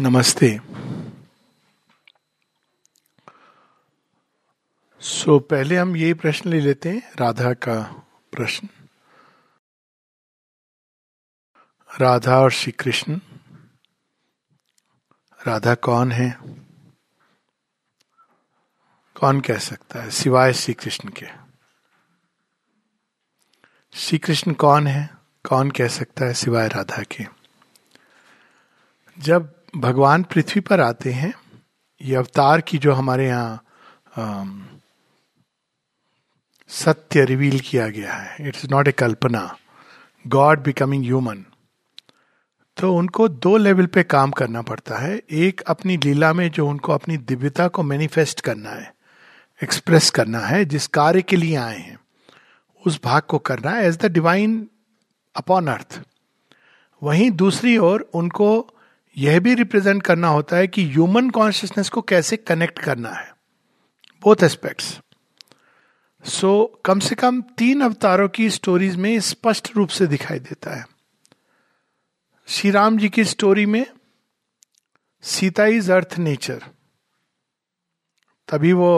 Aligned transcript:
नमस्ते। 0.00 0.60
So 5.00 5.38
so, 5.38 5.48
पहले 5.50 5.76
हम 5.76 5.96
यही 5.96 6.14
प्रश्न 6.14 6.50
ले 6.50 6.60
लेते 6.60 6.88
हैं 6.88 7.12
राधा 7.16 7.52
का 7.52 7.82
प्रश्न। 8.32 8.68
राधा 12.00 12.38
और 12.38 12.50
श्री 12.50 12.72
कृष्ण 12.72 13.20
राधा 15.46 15.74
कौन 15.74 16.12
है? 16.12 16.38
कौन 19.14 19.40
कह 19.40 19.58
सकता 19.58 20.02
है? 20.02 20.10
सिवाय 20.10 20.52
श्री 20.52 20.74
कृष्ण 20.74 21.08
के। 21.08 21.26
श्री 23.94 24.18
कृष्ण 24.18 24.52
कौन 24.52 24.86
है? 24.86 25.10
कौन 25.48 25.70
कह 25.70 25.88
सकता 25.88 26.24
है? 26.24 26.34
सिवाय 26.34 26.68
राधा 26.68 27.02
के। 27.02 27.26
जब 29.18 29.59
भगवान 29.74 30.22
पृथ्वी 30.22 30.60
पर 30.60 30.80
आते 30.80 31.12
हैं, 31.12 31.32
ये 32.00 32.16
अवतार 32.16 32.60
की 32.60 32.78
जो 32.78 32.92
हमारे 32.94 33.26
यहाँ 33.28 34.68
सत्य 36.70 37.24
रिवील 37.24 37.58
किया 37.60 37.88
गया 37.88 38.12
है। 38.12 38.48
It's 38.48 38.64
not 38.70 38.88
a 38.88 38.92
kalpana. 38.92 39.56
God 40.24 40.62
becoming 40.62 41.04
human 41.04 41.44
तो 42.78 42.94
उनको 42.94 43.28
दो 43.28 43.56
लेवल 43.56 43.86
पे 43.86 44.02
काम 44.04 44.30
करना 44.30 44.62
पड़ता 44.62 44.98
है। 44.98 45.16
एक 45.16 45.60
अपनी 45.62 45.96
लीला 45.96 46.32
में 46.32 46.50
जो 46.50 46.66
उनको 46.68 46.92
अपनी 46.92 47.16
दिव्यता 47.18 47.66
को 47.68 47.82
मैनिफेस्ट 47.82 48.40
करना 48.40 48.70
है 48.70 48.92
एक्सप्रेस 49.60 50.10
करना 50.10 50.38
है, 50.38 50.64
जिस 50.64 50.86
कार्य 50.88 51.22
के 51.22 51.36
लिए 51.36 51.56
आए 51.56 51.78
हैं, 51.78 51.98
उस 52.84 53.00
भाग 53.04 53.22
को 53.22 53.38
करना 53.40 53.70
है 53.70 53.86
as 53.86 53.96
the 53.96 54.06
divine 54.06 54.66
upon 55.34 55.66
earth 55.68 56.00
वहीं 57.02 57.30
दूसरी 57.32 57.76
ओर 57.78 58.08
उनको 58.14 58.50
यह 59.16 59.40
भी 59.40 59.54
रिप्रेजेंट 59.54 60.02
करना 60.02 60.28
होता 60.28 60.56
है 60.56 60.66
कि 60.66 60.84
ह्यूमन 60.90 61.30
कॉन्शियसनेस 61.30 61.88
को 61.88 62.02
कैसे 62.02 62.36
कनेक्ट 62.36 62.78
करना 62.78 63.10
है। 63.10 63.32
बोथ 64.22 64.42
एस्पेक्ट्स 64.42 65.00
सो 66.24 66.80
कम 66.84 66.98
से 66.98 67.14
कम 67.14 67.40
तीन 67.58 67.80
अवतारों 67.80 68.28
की 68.28 68.50
स्टोरीज 68.50 68.96
में 68.96 69.18
स्पष्ट 69.20 69.70
रूप 69.76 69.88
से 69.88 70.06
दिखाई 70.06 70.38
देता 70.38 70.76
है। 70.76 70.84
श्री 72.48 72.70
राम 72.70 72.98
जी 72.98 73.08
की 73.08 73.24
स्टोरी 73.24 73.66
में, 73.66 73.86
सीता 75.24 75.66
इज़ 75.66 75.92
अर्थ 75.92 76.18
नेचर 76.18 76.62
तभी 78.48 78.72
वो 78.72 78.92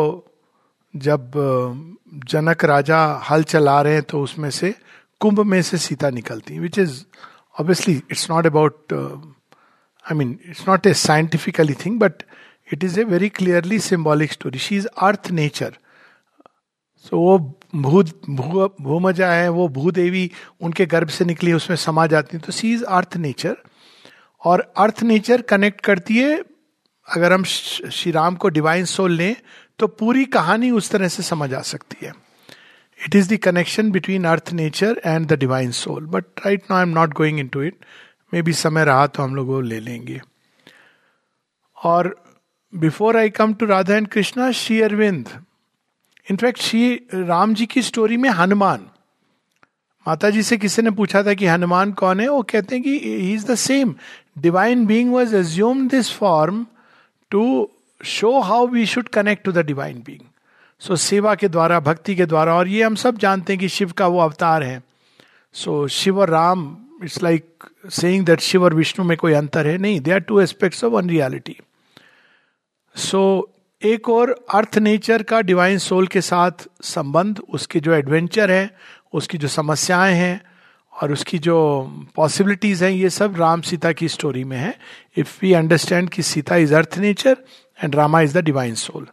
जब 0.94 1.32
जनक 2.24 2.64
राजा 2.64 3.04
हल 3.30 3.42
चला 3.42 3.80
रहे 3.82 3.94
हैं 3.94 4.02
तो 4.02 4.22
उसमें 4.22 4.50
से 4.50 4.74
कुंभ 5.20 5.40
में 5.40 5.60
से 5.62 5.78
सीता 5.78 6.10
निकलती 6.10 6.58
which 6.58 6.78
is 6.78 7.02
obviously 7.60 7.94
it's 8.10 8.30
not 8.30 8.46
about 8.46 8.92
I 10.04 10.14
mean, 10.14 10.38
it's 10.42 10.66
not 10.66 10.86
a 10.86 10.94
scientifically 10.94 11.74
thing, 11.74 11.98
but 11.98 12.24
it 12.66 12.82
is 12.82 12.98
a 12.98 13.04
very 13.04 13.30
clearly 13.30 13.78
symbolic 13.78 14.32
story. 14.32 14.58
She 14.58 14.76
is 14.76 14.88
earth 15.08 15.30
nature. 15.30 15.72
So 17.04 17.08
so, 17.08 17.16
वो 17.16 17.38
भूत 17.82 18.10
भू 18.30 18.66
भूमजा 18.80 19.30
है 19.32 19.48
वो 19.48 19.66
भूदेवी 19.76 20.30
उनके 20.62 20.86
गर्भ 20.86 21.08
से 21.08 21.24
निकली 21.24 21.52
उसमें 21.52 21.76
समा 21.76 22.06
जाती 22.06 22.36
है। 22.36 22.42
तो 22.42 22.52
सी 22.52 22.72
इज़ 22.74 22.84
अर्थ 22.84 23.16
नेचर 23.16 23.56
और 24.44 24.60
अर्थ 24.84 25.02
नेचर 25.02 25.42
कनेक्ट 25.52 25.80
करती 25.84 26.18
है 26.18 26.36
अगर 27.08 27.32
हम 27.32 27.44
श्री 27.44 28.12
राम 28.12 28.36
को 28.36 28.48
डिवाइन 28.48 28.84
सोल 28.84 29.12
लें 29.12 29.34
तो 29.78 29.86
पूरी 29.86 30.24
कहानी 30.36 30.70
उस 30.70 30.90
तरह 30.90 31.08
से 31.08 31.22
समझ 31.22 31.52
आ 31.54 31.60
सकती 31.72 32.06
है। 32.06 32.12
It 33.06 33.14
is 33.16 33.34
the 33.34 33.38
connection 33.44 33.90
between 33.90 34.24
earth 34.24 34.52
nature 34.52 35.00
and 35.04 35.26
the 35.26 35.38
divine 35.38 35.70
soul 35.78 36.06
but 36.06 36.24
right 36.46 36.70
now 36.70 36.78
I 36.78 36.82
am 36.82 36.94
not 36.98 37.14
going 37.14 37.40
into 37.48 37.62
it 37.62 37.84
मे 38.34 38.42
भी 38.42 38.52
समय 38.52 38.84
रहा 38.84 39.06
तो 39.06 39.22
हम 39.22 39.34
लोग 39.36 39.48
वो 39.48 39.60
ले 39.60 39.80
लेंगे। 39.80 40.20
और 41.84 42.24
before 42.74 43.16
I 43.16 43.30
come 43.30 43.54
to 43.54 43.66
Radha 43.66 43.96
and 43.96 44.08
Krishna 44.08 44.52
Shri 44.52 44.80
Arvind 44.80 45.44
in fact 46.30 46.60
Shri 46.60 46.94
Ram 47.14 47.54
ji 47.54 47.66
की 47.66 47.82
स्टोरी 47.82 48.16
में 48.16 48.30
हनुमान 48.30 48.86
माता 50.08 50.30
जी 50.30 50.42
से 50.42 50.56
किसी 50.56 50.82
ने 50.82 50.90
पूछा 50.90 51.22
था 51.22 51.34
कि 51.34 51.46
हनुमान 51.46 51.92
कौन 51.92 52.20
है? 52.20 52.28
वो 52.28 52.42
कहते 52.42 52.74
हैं 52.74 52.84
कि 52.84 52.90
he 52.90 53.34
is 53.34 53.46
the 53.46 53.54
same 53.54 53.94
divine 54.38 54.86
being 54.86 55.12
was 55.12 55.36
assume 55.36 55.88
this 55.88 56.12
form 56.12 56.66
to 57.30 57.70
show 58.04 58.40
how 58.40 58.66
we 58.66 58.86
should 58.86 59.08
connect 59.08 59.44
to 59.44 59.52
the 59.52 59.58
divine 59.58 60.02
being 60.06 60.26
so 60.78 60.96
सेवा 60.96 61.34
के 61.34 61.48
द्वारा 61.48 61.80
भक्ति 61.80 62.14
के 62.14 62.26
द्वारा 62.26 62.54
और 62.54 62.68
ये 62.68 62.82
हम 62.82 62.94
सब 62.94 63.18
जानते 63.18 63.52
हैं 63.52 63.60
कि 63.60 63.68
शिव 63.68 63.92
का 63.92 64.06
वो 64.06 64.18
अवतार 64.18 64.62
है। 64.62 64.82
सो 65.52 65.82
so, 65.82 65.88
शिव 65.88 66.20
और 66.20 66.30
Ram 66.30 66.81
it's 67.04 67.22
like 67.22 67.64
saying 67.90 68.24
that 68.26 68.40
Shiv 68.40 68.64
और 68.64 68.74
विष्णु 68.74 69.06
में 69.06 69.16
कोई 69.16 69.32
अंतर 69.32 69.66
है। 69.66 69.78
नहीं 69.78 70.00
they 70.00 70.12
are 70.12 70.18
two 70.18 70.40
aspects 70.40 70.84
of 70.84 70.92
one 70.92 71.08
reality 71.10 71.56
so 72.96 73.48
एक 73.82 74.08
और 74.08 74.30
अर्थ 74.54 74.78
नेचर 74.78 75.22
का 75.22 75.40
डिवाइन 75.40 75.78
सोल 75.78 76.06
के 76.06 76.20
साथ 76.20 76.66
संबंध, 76.82 77.38
उसके 77.38 77.80
जो 77.80 77.92
एडवेंचर 77.92 78.50
है, 78.50 78.70
उसकी 79.12 79.38
जो 79.38 79.48
समस्याएँ 79.48 80.14
हैं, 80.14 80.40
और 80.92 81.12
उसकी 81.12 81.38
जो 81.38 81.56
पॉसिबिलिटीज 82.16 82.82
हैं, 82.82 82.90
ये 82.90 83.10
सब 83.10 83.36
राम 83.36 83.60
सीता 83.60 83.92
की 83.92 84.08
स्टोरी 84.08 84.44
में 84.44 84.56
है। 84.56 84.74
इफ़ 85.16 85.38
वी 85.42 85.52
अंडरस्टैंड 85.52 86.10
कि 86.10 86.22
Sita 86.22 86.56
is 86.56 86.74
earth 86.74 86.98
nature 86.98 87.36
and 87.84 87.94
Rama 87.94 88.20
is 88.20 88.38
the 88.38 88.44
divine 88.44 88.74
soul 88.74 89.06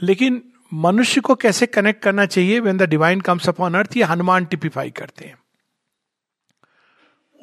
लेकिन 0.00 0.42
मनुष्य 0.74 1.20
को 1.20 1.34
कैसे 1.34 1.66
कनेक्ट 1.66 2.02
करना 2.02 2.26
चाहिए 2.26 2.60
when 2.60 2.76
the 2.76 2.82
divine 2.82 3.20
comes 3.20 3.48
upon 3.48 3.74
earth 3.74 3.96
ये 3.96 4.02
हनुमान 4.02 4.44
टिपिफाई 4.44 4.90
करते 4.90 5.24
हैं। 5.24 5.36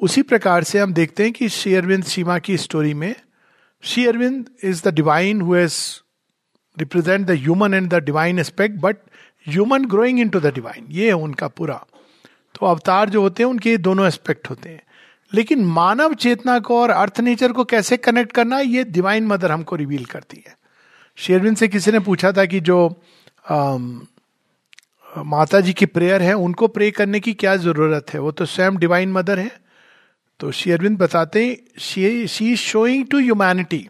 उसी 0.02 0.22
प्रकार 0.22 0.64
से 0.64 0.78
हम 0.78 0.92
देखते 0.92 1.22
हैं 1.22 1.32
कि 1.32 1.48
श्री 1.48 1.74
अरविंद 1.74 2.04
सीमा 2.04 2.38
की 2.38 2.56
स्टोरी 2.56 2.94
में, 2.94 3.14
Shri 3.82 4.06
Arvind 4.06 4.46
is 4.64 4.88
the 4.88 4.94
divine 4.94 5.40
who 5.40 5.54
represent 6.78 7.26
the 7.26 7.30
human 7.30 7.74
and 7.74 7.88
the 7.88 7.94
divine 7.94 8.38
aspect 8.38 8.80
but 8.80 8.96
human 9.48 9.84
growing 9.84 10.20
into 10.28 10.40
the 10.40 10.46
divine 10.46 10.86
ये 10.90 11.06
है 11.06 11.12
उनका 11.12 11.48
पूरा। 11.48 11.86
तो 12.54 12.66
अवतार 12.66 13.10
जो 13.10 13.20
होते 13.20 13.42
हैं, 13.42 13.50
उनके 13.50 13.76
दोनों 13.76 14.06
एस्पेक्ट 14.06 14.50
होते 14.50 14.68
हैं। 14.68 14.82
लेकिन 15.34 15.64
मानव 15.64 16.14
चेतना 16.14 16.58
को 16.58 16.80
और 16.80 16.90
अर्थ 16.90 17.20
नेचर 17.20 17.52
को 17.52 17.64
कैसे 17.64 17.96
कनेक्ट 17.96 18.32
करना, 18.32 18.58
ये 18.58 18.84
डिवाइन 18.84 19.26
मदर 19.26 19.52
हमको 19.52 19.76
रिवील 19.76 20.04
करती 20.04 20.44
है। 20.46 20.58
शेरविंद 21.16 21.56
से 21.56 21.68
किसी 21.68 21.92
ने 21.92 21.98
पूछा 21.98 22.32
था 22.32 22.44
कि 22.44 22.60
जो 22.60 23.02
माता 25.18 25.60
जी 25.60 25.72
की 25.72 25.86
प्रेयर 25.86 26.22
है, 26.22 26.32
उनको 26.32 26.68
प्रे 26.68 26.90
करने 26.90 27.20
की 27.20 27.34
क्या 27.34 27.56
ज़रूरत 27.56 28.06
है? 28.14 28.20
वो 28.20 28.32
तो 28.32 28.44
स्वयं 28.44 28.76
डिवाइन 28.76 29.12
मदर 29.12 29.38
है। 29.38 29.63
तो 30.40 30.50
श्री 30.50 30.72
अरविंद 30.72 30.98
बताते 30.98 31.46
हैं 31.46 31.56
she 31.78 32.52
is 32.52 32.58
showing 32.60 33.06
to 33.06 33.18
humanity 33.18 33.88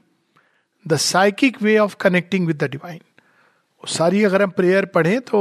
the 0.87 0.97
psychic 0.97 1.63
way 1.63 1.79
of 1.79 1.97
connecting 2.01 2.47
with 2.47 2.65
the 2.65 2.65
divine 2.65 3.01
सारी 3.89 4.23
अगर 4.25 4.43
हम 4.43 4.51
प्रेयर 4.51 4.85
पढ़ें 4.85 5.21
तो 5.21 5.41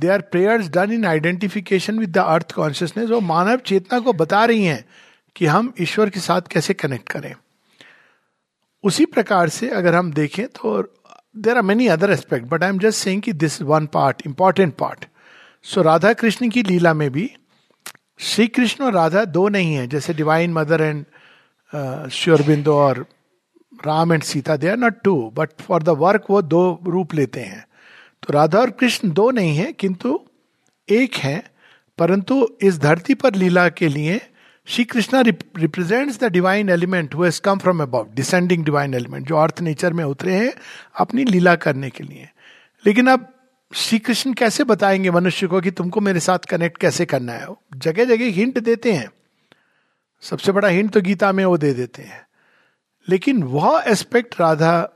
they 0.00 0.08
are 0.08 0.20
prayers 0.20 0.68
done 0.68 0.92
in 0.92 1.04
identification 1.04 1.98
with 1.98 2.10
the 2.10 2.18
earth 2.18 2.52
consciousness 2.52 3.10
वो 3.10 3.20
मानव 3.20 3.56
चेतना 3.56 3.98
को 3.98 4.12
बता 4.12 4.44
रही 4.44 4.64
हैं 4.64 4.84
कि 5.36 5.46
हम 5.46 5.72
ईश्वर 5.80 6.10
के 6.10 6.20
साथ 6.20 6.42
कैसे 6.50 6.74
कनेक्ट 6.74 7.08
करें। 7.08 7.34
उसी 8.84 9.04
प्रकार 9.06 9.48
से 9.48 9.68
अगर 9.70 9.94
हम 9.94 10.12
देखें 10.12 10.46
तो 10.46 10.82
there 11.36 11.56
are 11.56 11.62
many 11.62 11.86
other 11.86 12.10
aspect 12.10 12.46
but 12.46 12.62
I 12.62 12.68
am 12.68 12.78
just 12.78 12.98
saying 12.98 13.22
कि 13.22 13.32
this 13.32 13.62
one 13.62 13.86
part 13.86 14.22
important 14.26 14.74
part 14.74 15.04
so 15.62 15.82
Radha 15.82 16.12
Krishna 16.12 16.48
की 16.50 16.62
लीला 16.62 16.94
में 16.94 17.10
भी 17.10 17.30
श्री 18.22 18.46
कृष्ण 18.48 18.84
और 18.84 18.92
राधा 18.92 19.24
दो 19.26 19.48
नहीं 19.48 19.74
है, 19.74 19.86
जैसे 19.86 20.14
डिवाइन 20.14 20.52
मदर 20.52 20.82
एंड 20.82 21.04
श्योरबिंदो 22.12 22.74
और 22.74 23.06
Ram 23.86 24.12
and 24.12 24.22
Sita 24.22 24.56
they 24.56 24.68
are 24.68 24.76
not 24.76 25.00
two 25.04 25.14
but 25.36 25.50
for 25.60 25.82
the 25.82 25.88
work 25.98 26.24
वो 26.30 26.42
दो 26.42 26.62
रूप 26.86 27.14
लेते 27.14 27.40
हैं। 27.40 27.64
तो 28.22 28.32
राधा 28.32 28.58
और 28.58 28.70
कृष्ण 28.70 29.10
दो 29.12 29.30
नहीं 29.30 29.56
है, 29.56 29.72
किंतु 29.72 30.20
एक 30.88 31.14
है, 31.14 31.42
परंतु 31.98 32.46
इस 32.62 32.78
धरती 32.80 33.14
पर 33.14 33.34
लीला 33.34 33.68
के 33.70 33.88
लिए 33.88 34.20
Shri 34.68 34.84
Krishna 34.84 35.20
represents 35.20 36.18
the 36.20 36.30
divine 36.32 36.68
element 36.68 37.14
who 37.14 37.30
come 37.44 37.58
from 37.58 37.82
above 37.82 38.08
descending 38.14 38.64
divine 38.64 38.94
element 38.94 39.26
जो 39.28 39.36
अर्थ 39.36 39.60
नेचर 39.60 39.92
में 39.92 40.04
उतरे 40.04 40.34
हैं 40.34 40.52
अपनी 41.00 41.24
लीला 41.24 41.54
करने 41.56 41.90
के 41.90 42.04
लिए। 42.04 42.28
लेकिन 42.84 43.06
अब 43.06 43.31
श्री 43.74 43.98
कृष्ण 43.98 44.32
कैसे 44.32 44.64
बताएँगे 44.64 45.10
मनुष्य 45.10 45.46
को 45.46 45.60
कि 45.60 45.70
तुमको 45.70 46.00
मेरे 46.00 46.20
साथ 46.20 46.38
कनेक्ट 46.38 46.78
कैसे 46.78 47.06
करना 47.06 47.32
है? 47.32 47.46
जगह 47.76 48.04
जगह 48.04 48.24
हिंट 48.24 48.58
देते 48.58 48.92
हैं। 48.92 49.10
सबसे 50.20 50.52
बड़ा 50.52 50.68
हिंट 50.68 50.90
तो 50.90 51.00
गीता 51.00 51.32
में 51.32 51.44
वो 51.44 51.58
दे 51.58 51.74
देते 51.74 52.02
हैं। 52.02 52.26
लेकिन 53.08 53.42
वह 53.42 53.84
एस्पेक्ट 53.86 54.40
राधा 54.40 54.88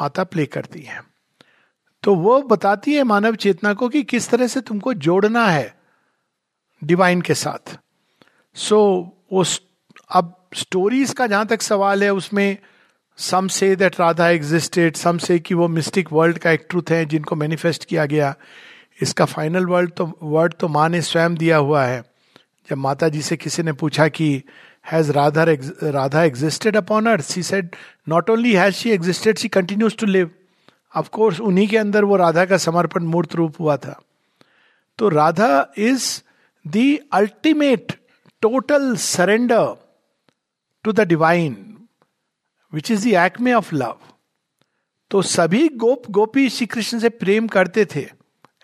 माता 0.00 0.24
प्ले 0.24 0.46
करती 0.46 0.80
है। 0.80 1.04
तो 2.02 2.14
वो 2.14 2.42
बताती 2.42 2.94
है 2.94 3.04
मानव 3.04 3.34
चेतना 3.34 3.74
को 3.74 3.88
कि 3.88 4.02
किस 4.02 4.28
तरह 4.28 4.46
से 4.46 4.60
तुमको 4.60 4.94
जोड़ना 4.94 5.46
है 5.46 5.78
डिवाइन 6.84 7.22
के 7.22 7.34
साथ। 7.34 7.78
सो 8.54 9.08
so, 9.32 9.32
वो 9.32 9.44
अब 10.10 10.48
स्टोरीज 10.54 11.12
का 11.12 11.26
जहाँ 11.26 11.46
तक 11.46 11.62
सवाल 11.62 12.04
है 12.04 12.10
उसमें 12.10 12.58
some 13.18 13.48
say 13.48 13.74
that 13.76 13.98
Radha 14.00 14.28
existed 14.28 14.96
some 14.96 15.18
say 15.18 15.38
कि 15.38 15.54
वो 15.54 15.68
मिस्टिक 15.68 16.12
वर्ल्ड 16.12 16.38
का 16.38 16.50
एक 16.50 16.66
ट्रूथ 16.70 16.90
है 16.90 17.04
जिनको 17.06 17.36
मैनिफेस्ट 17.36 17.84
किया 17.84 18.06
गया। 18.06 18.34
इसका 19.02 19.24
फाइनल 19.24 19.66
वर्ल्ड 19.66 19.92
तो 19.92 20.12
वर्ड 20.22 20.54
तो 20.54 20.68
माँ 20.68 20.88
ने 20.88 21.02
स्वयं 21.02 21.34
दिया 21.34 21.56
हुआ 21.56 21.84
है। 21.84 22.02
जब 22.68 22.76
माता 22.76 23.08
जी 23.08 23.22
से 23.22 23.36
किसी 23.36 23.62
ने 23.62 23.72
पूछा 23.72 24.08
कि 24.08 24.42
has 24.92 25.12
Radha 25.12 25.44
Radha 25.44 26.22
existed 26.22 26.76
upon 26.76 27.06
earth 27.06 27.24
she 27.24 27.42
said 27.42 27.76
not 28.08 28.30
only 28.30 28.52
has 28.52 28.74
she 28.74 28.90
existed 28.90 29.38
she 29.38 29.48
continues 29.48 29.96
to 29.96 30.06
live 30.06 30.30
of 30.96 31.08
course 31.08 31.40
उन्हीं 31.40 31.66
के 31.68 31.76
अंदर 31.76 32.04
वो 32.04 32.16
राधा 32.16 32.44
का 32.44 32.56
समर्पण 32.56 33.04
मूर्त 33.04 33.34
रूप 33.34 33.60
हुआ 33.60 33.76
था। 33.76 34.00
तो 34.98 35.08
Radha 35.08 35.66
is 35.78 36.08
the 36.64 36.98
ultimate 37.12 37.92
total 38.42 38.94
surrender 38.96 39.74
to 40.84 40.92
the 40.92 41.00
divine 41.00 41.73
which 42.74 42.90
is 42.90 43.08
the 43.08 43.12
acme 43.14 43.52
of 43.52 43.74
love 43.74 43.96
तो 45.10 45.22
सभी 45.22 45.68
गोप, 45.68 46.02
गोपी 46.10 46.48
श्री 46.50 46.66
कृष्ण 46.66 46.98
से 46.98 47.08
प्रेम 47.08 47.46
करते 47.46 47.84
थे। 47.84 48.06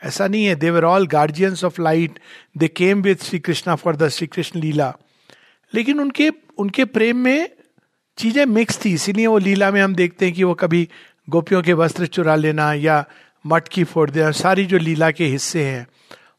ऐसा 0.02 0.28
नहीं 0.28 0.44
है 0.44 0.54
they were 0.54 0.84
all 0.84 1.06
guardians 1.06 1.64
of 1.64 1.82
light 1.82 2.18
they 2.58 2.68
came 2.68 3.02
with 3.02 3.16
Shri 3.16 3.38
Krishna 3.38 3.74
for 3.74 3.96
the 3.96 4.08
Shri 4.08 4.26
Krishna 4.26 4.60
लीला 4.60 4.94
लेकिन 5.74 6.00
उनके 6.00 6.30
उनके 6.58 6.84
प्रेम 6.84 7.16
में 7.16 7.48
चीज़ें 8.18 8.46
मिक्स 8.46 8.84
थी, 8.84 8.92
इसीलिए 8.94 9.26
वो 9.26 9.38
लीला 9.38 9.70
में 9.70 9.80
हम 9.82 9.94
देखते 9.94 10.24
हैं 10.24 10.34
कि 10.34 10.44
वो 10.44 10.54
कभी 10.54 10.88
गोपियों 11.28 11.62
के 11.62 11.72
वस्त्र 11.72 12.06
चुरा 12.06 12.34
लेना 12.34 12.72
या 12.74 13.04
मटकी 13.46 13.84
फोड़ 13.84 14.10
देना, 14.10 14.30
सारी 14.30 14.64
जो 14.66 14.78
लीला 14.78 15.10
के 15.10 15.26
हिस्से 15.26 15.64
हैं। 15.64 15.86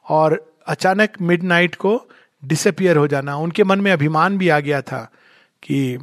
और 0.09 0.55
अचानक 0.67 1.21
मिड 1.21 1.75
को 1.75 2.09
डिसअपियर 2.45 2.97
हो 2.97 3.07
जाना। 3.07 3.35
उनके 3.35 3.63
मन 3.63 3.81
में 3.81 3.91
अभिमान 3.91 4.37
भी 4.37 4.49
आ 4.49 4.59
गया 4.59 4.81
था 4.81 5.11
कि 5.63 5.97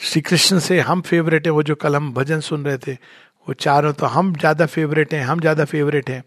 श्री 0.00 0.20
कृष्ण 0.22 0.58
से 0.58 0.78
हम 0.80 1.00
फेवरेट 1.02 1.46
है, 1.46 1.52
वो 1.52 1.62
जो 1.62 1.74
कल 1.74 1.96
हम 1.96 2.12
भजन 2.12 2.40
सुन 2.40 2.64
रहे 2.64 2.78
थे, 2.78 2.92
वो 2.92 3.54
चारों 3.54 3.92
तो 3.92 4.06
हम 4.06 4.32
ज़्यादा 4.34 4.66
फेवरेट 4.66 5.14
हैं, 5.14 5.22
हम 5.24 5.40
ज़्यादा 5.40 5.64
फेवरेट 5.64 6.10
हैं। 6.10 6.22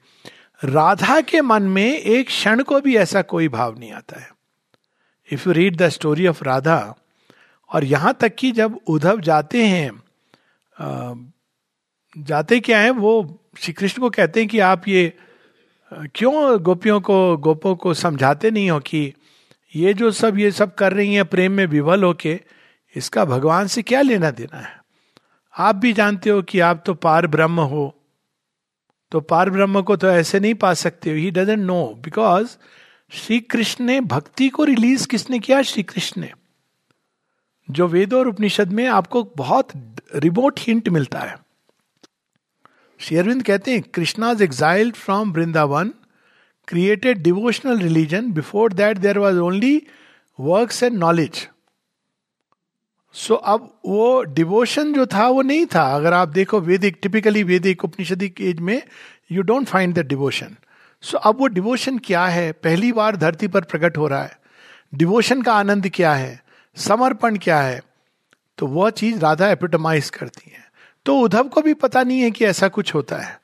राधा 0.62 1.20
के 1.22 1.42
मन 1.42 1.64
में 1.64 1.98
एक 1.98 2.28
क्षण 2.28 2.62
को 2.64 2.80
भी 2.81 2.96
ऐसा 2.98 3.22
कोई 3.24 3.48
भाव 3.50 3.80
नहीं 3.80 3.92
आता 3.92 4.20
है। 4.20 4.30
If 5.30 5.48
you 5.48 5.54
read 5.54 5.78
the 5.78 5.90
story 5.90 6.28
of 6.28 6.44
Radha 6.44 6.96
और 7.70 7.84
यहाँ 7.86 8.14
तक 8.22 8.36
कि 8.36 8.52
जब 8.52 8.80
उद्धव 8.88 9.20
जाते 9.22 9.66
हैं 9.66 9.92
जाते 12.16 12.60
क्या 12.60 12.80
है, 12.80 12.90
वो 12.92 13.40
श्री 13.58 13.74
कृष्ण 13.74 14.02
को 14.02 14.10
कहते 14.10 14.40
हैं 14.40 14.50
कि 14.50 14.60
आप 14.62 14.88
ये 14.88 15.14
क्यों 16.16 16.60
गोपियों 16.64 17.00
को, 17.02 17.38
गोपों 17.38 17.75
को 17.75 17.94
समझाते 17.94 18.52
नहीं 18.52 18.70
हो 18.70 18.80
कि 18.80 19.14
ये 19.74 19.94
जो 19.94 20.12
सब, 20.12 20.40
ये 20.40 20.52
सब 20.52 20.74
कर 20.75 20.94
रही 20.94 21.14
हैं, 21.14 21.25
प्रेम 21.25 21.52
में 21.52 21.66
विवल 21.68 22.04
होके 22.04 22.40
इसका 22.95 23.25
भगवान 23.25 23.68
से 23.68 23.81
क्या 23.81 24.01
लेना 24.01 24.31
देना 24.31 24.57
है? 24.57 24.81
आप 25.57 25.75
भी 25.75 25.94
जानते 25.94 26.30
हो 26.30 26.42
कि 26.42 26.60
आप 26.60 26.84
तो 26.86 26.94
पार 26.94 27.28
ब्रह्म 27.28 27.60
हो। 27.60 28.00
तो 29.12 29.19
पार 29.19 29.50
ब्रह्म 29.50 29.81
को 29.81 29.95
तो 29.95 30.10
ऐसे 30.10 30.40
नहीं 30.40 30.54
पा 30.54 30.74
सकते 30.74 31.10
हो। 31.10 31.16
He 31.16 31.31
doesn't 31.31 31.60
know 31.60 31.86
because 32.04 32.56
Shri 33.12 33.40
Krishna 33.40 33.86
ने 33.86 34.01
भक्ति 34.01 34.50
को 34.50 34.63
रिलीज़ 34.63 35.07
किसने 35.07 35.40
किया? 35.40 35.62
श्री 35.62 35.84
कृष्ण 35.84 36.22
ने। 36.22 36.31
जो 37.72 37.88
वेद 37.88 38.13
और 38.13 38.28
उपनिषद 38.28 38.72
में 38.72 38.88
आपको 38.88 39.24
बहुत 39.38 39.69
रिमोट 40.16 40.60
हिंट 40.60 40.89
मिलता 40.89 41.19
है। 41.19 41.38
शेरविंद 43.00 43.44
कहते 43.44 43.72
हैं 43.72 43.81
Krishna's 43.81 44.42
exiled 44.42 44.96
from 44.96 45.31
Vrindavan 45.31 45.94
created 46.68 47.18
devotional 47.18 47.80
religion 47.80 48.31
before 48.31 48.74
that 48.74 48.98
there 48.98 49.19
was 49.19 49.38
only 49.38 49.88
works 50.39 50.84
and 50.84 50.98
knowledge 50.98 51.48
सो 53.13 53.36
अब 53.36 53.80
वो 53.86 54.24
डिवोशन 54.24 54.94
जो 54.94 55.06
था, 55.06 55.27
वो 55.27 55.42
नहीं 55.42 55.65
था। 55.65 55.95
अगर 55.95 56.13
आप 56.13 56.27
देखो 56.27 56.60
Vedic 56.60 57.00
typically 57.01 57.44
Vedic 57.44 57.86
Upanishadic 57.86 58.42
age 58.42 58.60
में 58.60 58.83
you 59.31 59.42
don't 59.42 59.65
find 59.65 59.95
the 59.95 60.00
devotion 60.00 60.56
so 61.01 61.18
अब 61.18 61.39
वो 61.39 61.48
डिवोशन 61.48 61.98
क्या 61.98 62.25
है? 62.25 62.51
पहली 62.51 62.92
बार 62.92 63.15
धरती 63.15 63.48
पर 63.48 63.62
प्रकट 63.62 63.98
हो 63.98 64.07
रहा 64.07 64.24
है। 64.24 64.39
डिवोशन 64.94 65.42
का 65.42 65.54
आनंद 65.54 65.89
क्या 65.89 66.13
है? 66.13 66.44
समर्पण 66.75 67.38
क्या 67.38 67.62
है? 67.62 67.81
तो 68.57 68.68
वह 68.68 68.89
चीज़ 68.89 69.19
राधा 69.19 69.48
एपिटमाइज 69.48 70.10
करती 70.10 70.51
है। 70.51 70.71
तो 71.06 71.19
उद्धव 71.19 71.44
को 71.44 71.62
भी 71.62 71.74
पता 71.74 72.04
नहीं 72.04 72.19
है 72.19 72.31
कि 72.31 72.45
ऐसा 72.45 72.68
कुछ 72.68 72.95
होता 72.95 73.18
है। 73.18 73.42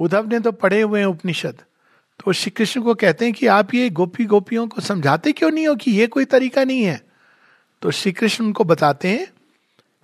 उद्धव 0.00 0.28
ने 0.28 0.40
तो 0.40 0.52
पढ़े 0.52 0.82
हुए 0.82 1.00
हैं 1.00 1.06
उपनिषद। 1.06 1.54
तो 2.24 2.32
श्री 2.32 2.50
कृष्ण 2.50 2.82
को 2.82 2.94
कहते 2.94 3.24
हैं 3.24 3.34
कि 3.34 3.46
आप 3.46 3.74
ये 3.74 3.90
गोपी 3.90 4.24
गोपियों 4.24 4.68
को 4.68 4.80
समझाते 4.80 5.32
क्यों 5.32 5.50
नहीं 5.50 5.68
हो 5.68 5.74
कि 5.74 5.90
ये 5.90 6.06
कोई 6.06 6.24
तरीका 6.24 6.64
नहीं 6.64 6.82
है? 6.84 7.09
तो 7.82 7.90
श्री 7.90 8.12
कृष्ण 8.12 8.44
उनको 8.44 8.64
बताते 8.64 9.08
हैं 9.08 9.26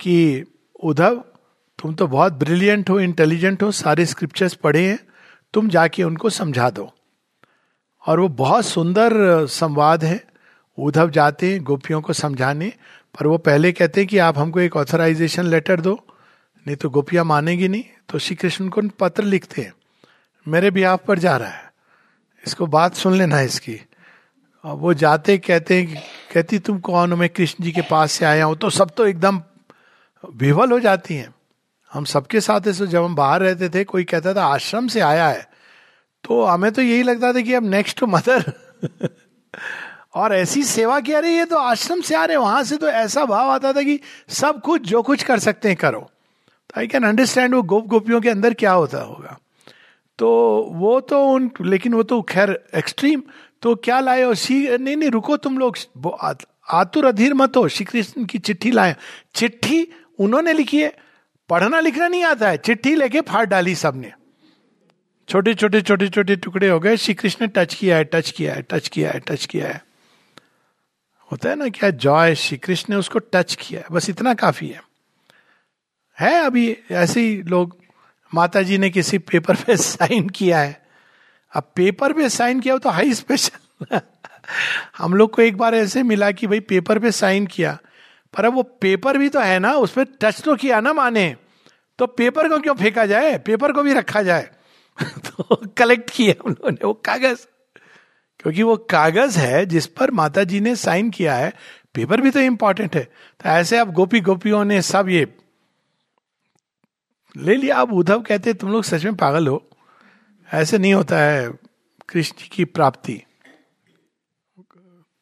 कि, 0.00 0.44
उद्धव, 0.82 1.16
तुम 1.82 1.94
तो 1.94 2.06
बहुत 2.06 2.32
ब्रिलियंट 2.32 2.90
हो 2.90 3.00
इंटेलिजेंट 3.00 3.62
हो, 3.62 3.72
सारे 3.72 4.06
स्क्रिप्चर्स 4.06 4.54
पढ़े 4.54 4.88
हैं, 4.88 4.98
तुम 5.54 5.68
जाके 5.68 6.02
उनको 6.02 6.30
समझा 6.30 6.70
दो। 6.70 6.94
और 8.06 8.20
वो 8.20 8.28
बहुत 8.28 8.64
सुंदर 8.64 9.12
संवाद 9.46 10.04
है। 10.04 10.24
उद्धव 10.78 11.10
जाते 11.10 11.52
हैं 11.52 11.64
गोपियों 11.64 12.00
को 12.00 12.12
समझाने, 12.12 12.72
पर 13.18 13.26
वो 13.26 13.38
पहले 13.38 13.72
कहते 13.72 14.00
हैं 14.00 14.08
कि 14.08 14.18
आप 14.18 14.38
हमको 14.38 14.60
एक 14.60 14.76
ऑथराइजेशन 14.76 15.44
लेटर 15.44 15.80
दो, 15.80 16.06
नहीं 16.66 16.76
तो 16.76 16.90
गोपियाँ 16.90 17.24
मानेगी 17.24 17.68
नहीं। 17.68 17.84
तो 18.08 18.18
श्री 18.18 18.36
कृष्ण 18.36 18.68
को 18.68 18.82
पत्र 18.82 19.24
लिखते 19.24 19.62
हैं, 19.62 19.72
मेरे 20.48 20.70
भी 20.70 20.82
आप 20.82 21.04
पर 21.04 21.18
जा 21.18 21.36
रहा 21.36 21.48
है। 21.48 21.72
इसको 22.46 22.66
बात 22.66 22.94
सुन 22.94 23.14
लेना 23.14 23.40
इसकी। 23.40 23.80
वो 24.72 24.94
जाते 24.94 25.38
कहते 25.38 25.82
हैं 25.82 26.02
कहती, 26.34 26.58
तुम 26.58 26.78
कौन 26.78 27.10
हो? 27.10 27.16
मैं 27.16 27.28
कृष्ण 27.28 27.64
जी 27.64 27.72
के 27.72 27.80
पास 27.80 28.12
से 28.12 28.24
आया 28.24 28.44
हूँ। 28.44 28.56
तो 28.56 28.70
सब 28.70 28.90
तो 28.90 29.06
एकदम 29.06 29.42
विवल 30.34 30.72
हो 30.72 30.80
जाती 30.80 31.14
हैं। 31.14 31.34
हम 31.92 32.04
सबके 32.04 32.40
साथ 32.40 32.60
ऐसे, 32.68 32.86
जब 32.86 33.04
हम 33.04 33.14
बाहर 33.14 33.40
रहते 33.40 33.68
थे, 33.68 33.84
कोई 33.84 34.04
कहता 34.04 34.34
था, 34.34 34.44
आश्रम 34.44 34.88
से 34.88 35.00
आया 35.00 35.28
है। 35.28 35.48
तो 36.24 36.44
हमें 36.44 36.72
तो 36.72 36.82
यही 36.82 37.02
लगता 37.02 37.32
था 37.32 37.40
कि 37.40 37.54
अब 37.54 37.64
नेक्स्ट 37.64 37.98
टू 37.98 38.06
मदर। 38.06 38.52
और 40.14 40.34
ऐसी 40.34 40.64
सेवा 40.64 41.00
किया 41.00 41.18
रही 41.18 41.34
है 41.34 41.44
तो 41.44 41.56
आश्रम 41.56 42.00
से 42.00 42.14
आ 42.14 42.24
रहे 42.24 42.36
वहाँ 42.36 42.62
से 42.62 42.76
तो 42.76 42.88
ऐसा 42.88 43.24
भाव 43.24 43.50
आता 43.50 43.72
था 43.72 43.82
कि 43.82 44.00
सब 44.28 44.60
कुछ, 44.60 44.82
जो 44.82 45.02
कुछ 45.02 45.22
कर 45.22 45.38
सकते 45.38 45.68
हैं, 45.68 45.76
करो। 45.76 46.00
तो 46.70 46.80
आई 46.80 46.86
कैन 46.86 47.04
अंडरस्टैंड 47.04 47.54
वो 47.54 47.62
गोप 47.62 47.86
गोपियों 47.86 48.20
के 48.20 48.30
अंदर 48.30 48.54
क्या 48.54 48.72
होता 48.72 48.98
होगा। 48.98 49.38
तो 50.18 50.62
वो 50.72 51.00
तो 51.00 51.26
उन, 51.26 51.50
लेकिन 51.60 51.94
वो 51.94 52.02
तो 52.02 52.22
खैर 52.22 52.64
एक्सट्रीम 52.74 53.22
तो 53.62 53.74
क्या 53.74 54.00
लाए 54.00 54.22
और 54.22 54.34
सी, 54.34 54.78
नहीं 54.78 54.96
नहीं, 54.96 55.10
रुको 55.10 55.36
तुम 55.36 55.58
लोग। 55.58 55.78
आतुर 56.68 57.04
अधीर 57.04 57.34
मत 57.34 57.56
हो। 57.56 57.68
श्री 57.68 57.84
कृष्ण 57.84 58.24
की 58.24 58.38
चिट्ठी 58.38 58.70
लाए। 58.70 58.96
चिट्ठी 59.34 59.88
उन्होंने 60.18 60.52
लिखी 60.52 60.82
है। 60.82 60.96
पढ़ना 61.48 61.80
लिखना 61.80 62.08
नहीं 62.08 62.24
आता 62.24 62.48
है। 62.48 62.56
चिट्ठी 62.56 62.94
लेके 62.94 63.20
फाड़ 63.20 63.46
डाली 63.46 63.74
सबने। 63.74 64.12
छोटे 65.28 65.54
छोटे 65.54 65.82
छोटे 65.82 66.08
छोटे 66.08 66.36
टुकड़े 66.36 66.68
हो 66.68 66.80
गए। 66.80 66.96
श्री 66.96 67.14
कृष्ण 67.14 67.46
ने 67.46 67.52
टच 67.56 67.74
किया 67.74 67.96
है, 67.96 68.04
टच 68.04 68.30
किया 68.30 68.54
है, 68.54 68.62
टच 68.62 68.88
किया 68.88 69.10
है, 69.10 69.20
टच 69.20 69.46
किया 69.46 69.68
है। 69.68 69.84
होता 71.32 71.50
है 71.50 71.56
ना 71.56 71.68
क्या? 71.68 71.90
जॉय 71.90 72.34
श्री 72.34 72.58
कृष्ण 72.58 72.94
ने 72.94 72.98
उसको 72.98 73.18
टच 73.18 73.54
किया 73.54 73.80
है। 73.80 73.86
बस 73.92 74.10
इतना 74.10 74.34
काफ़ी 74.34 74.68
है। 74.68 74.82
है 76.20 76.44
अभी 76.44 76.76
ऐसे 76.90 77.20
ही 77.20 77.42
लोग 77.42 77.85
माता 78.34 78.62
जी 78.62 78.78
ने 78.78 78.90
किसी 78.90 79.18
पेपर 79.18 79.54
पे 79.54 79.76
साइन 79.76 80.28
किया 80.28 80.58
है। 80.58 80.86
अब 81.54 81.72
पेपर 81.76 82.12
पे 82.12 82.28
साइन 82.28 82.60
किया 82.60 82.74
हो 82.74 82.78
तो 82.78 82.90
हाई 82.90 83.14
स्पेशल 83.14 84.00
हम 84.98 85.14
लोग 85.14 85.34
को 85.34 85.42
एक 85.42 85.56
बार 85.56 85.74
ऐसे 85.74 86.02
मिला 86.02 86.30
कि 86.30 86.46
भाई 86.46 86.60
पेपर 86.60 86.98
पे 86.98 87.12
साइन 87.12 87.46
किया। 87.46 87.78
पर 88.36 88.44
अब 88.44 88.54
वो 88.54 88.62
पेपर 88.62 89.18
भी 89.18 89.28
तो 89.28 89.40
है 89.40 89.58
ना 89.58 89.72
उस 89.72 89.92
पर 89.92 90.04
टच 90.04 90.42
तो 90.42 90.56
किया 90.56 90.80
ना 90.80 90.92
माने 90.92 91.36
तो 91.98 92.06
पेपर 92.06 92.48
को 92.48 92.58
क्यों 92.58 92.74
फेंका 92.74 93.06
जाए? 93.06 93.38
पेपर 93.38 93.72
को 93.72 93.82
भी 93.82 93.92
रखा 93.92 94.22
जाए। 94.22 94.50
तो 95.04 95.62
कलेक्ट 95.76 96.10
किया 96.10 96.42
उन्होंने 96.44 96.86
वो 96.86 96.92
कागज़। 96.92 97.38
क्योंकि 98.40 98.62
वो 98.62 98.76
कागज़ 98.76 99.38
है 99.38 99.66
जिस 99.66 99.86
पर 99.86 100.10
माता 100.10 100.44
जी 100.44 100.60
ने 100.60 100.76
साइन 100.76 101.10
किया 101.10 101.34
है। 101.34 101.52
पेपर 101.94 102.20
भी 102.20 102.30
तो 102.30 102.40
इंपॉर्टेंट 102.40 102.96
है। 102.96 103.04
तो 103.44 103.48
ऐसे 103.50 103.78
अब 103.78 103.92
गोपी 103.92 104.20
गोपियों 104.20 104.64
ने 104.64 104.82
सब 104.82 105.08
ये 105.08 105.36
ले 107.36 107.54
लिया 107.54 107.76
अब 107.76 107.92
उद्धव 107.92 108.20
कहते 108.20 108.52
तुम 108.54 108.70
लोग 108.70 108.84
सच 108.84 109.04
में 109.04 109.14
पागल 109.16 109.48
हो। 109.48 109.62
ऐसे 110.48 110.78
नहीं 110.78 110.94
होता 110.94 111.18
है 111.18 111.48
कृष्ण 112.08 112.48
की 112.52 112.64
प्राप्ति। 112.64 113.22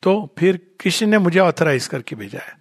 तो 0.02 0.34
फिर 0.38 0.56
कृष्ण 0.80 1.06
ने 1.06 1.18
मुझे 1.18 1.38
ऑथराइज 1.38 1.86
करके 1.86 2.16
भेजा 2.16 2.38
है। 2.38 2.56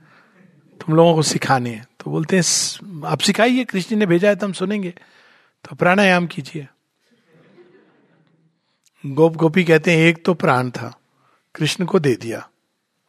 तुम 0.79 0.95
लोगों 0.95 1.13
को 1.15 1.21
सिखाने 1.21 1.81
तो 1.99 2.11
बोलते 2.11 2.35
हैं 2.35 3.03
आप 3.05 3.19
सिखाइए, 3.19 3.63
कृष्ण 3.63 3.95
ने 3.95 4.05
भेजा 4.05 4.29
है 4.29 4.35
तो 4.35 4.45
हम 4.47 4.53
सुनेंगे। 4.53 4.93
तो 5.65 5.75
प्राणायाम 5.75 6.27
कीजिए। 6.27 6.67
गोप 9.03 9.35
गोपी 9.35 9.63
कहते 9.63 9.91
हैं, 9.91 9.99
एक 9.99 10.23
तो 10.25 10.33
प्राण 10.33 10.69
था, 10.69 10.93
कृष्ण 11.55 11.85
को 11.85 11.99
दे 11.99 12.15
दिया। 12.15 12.47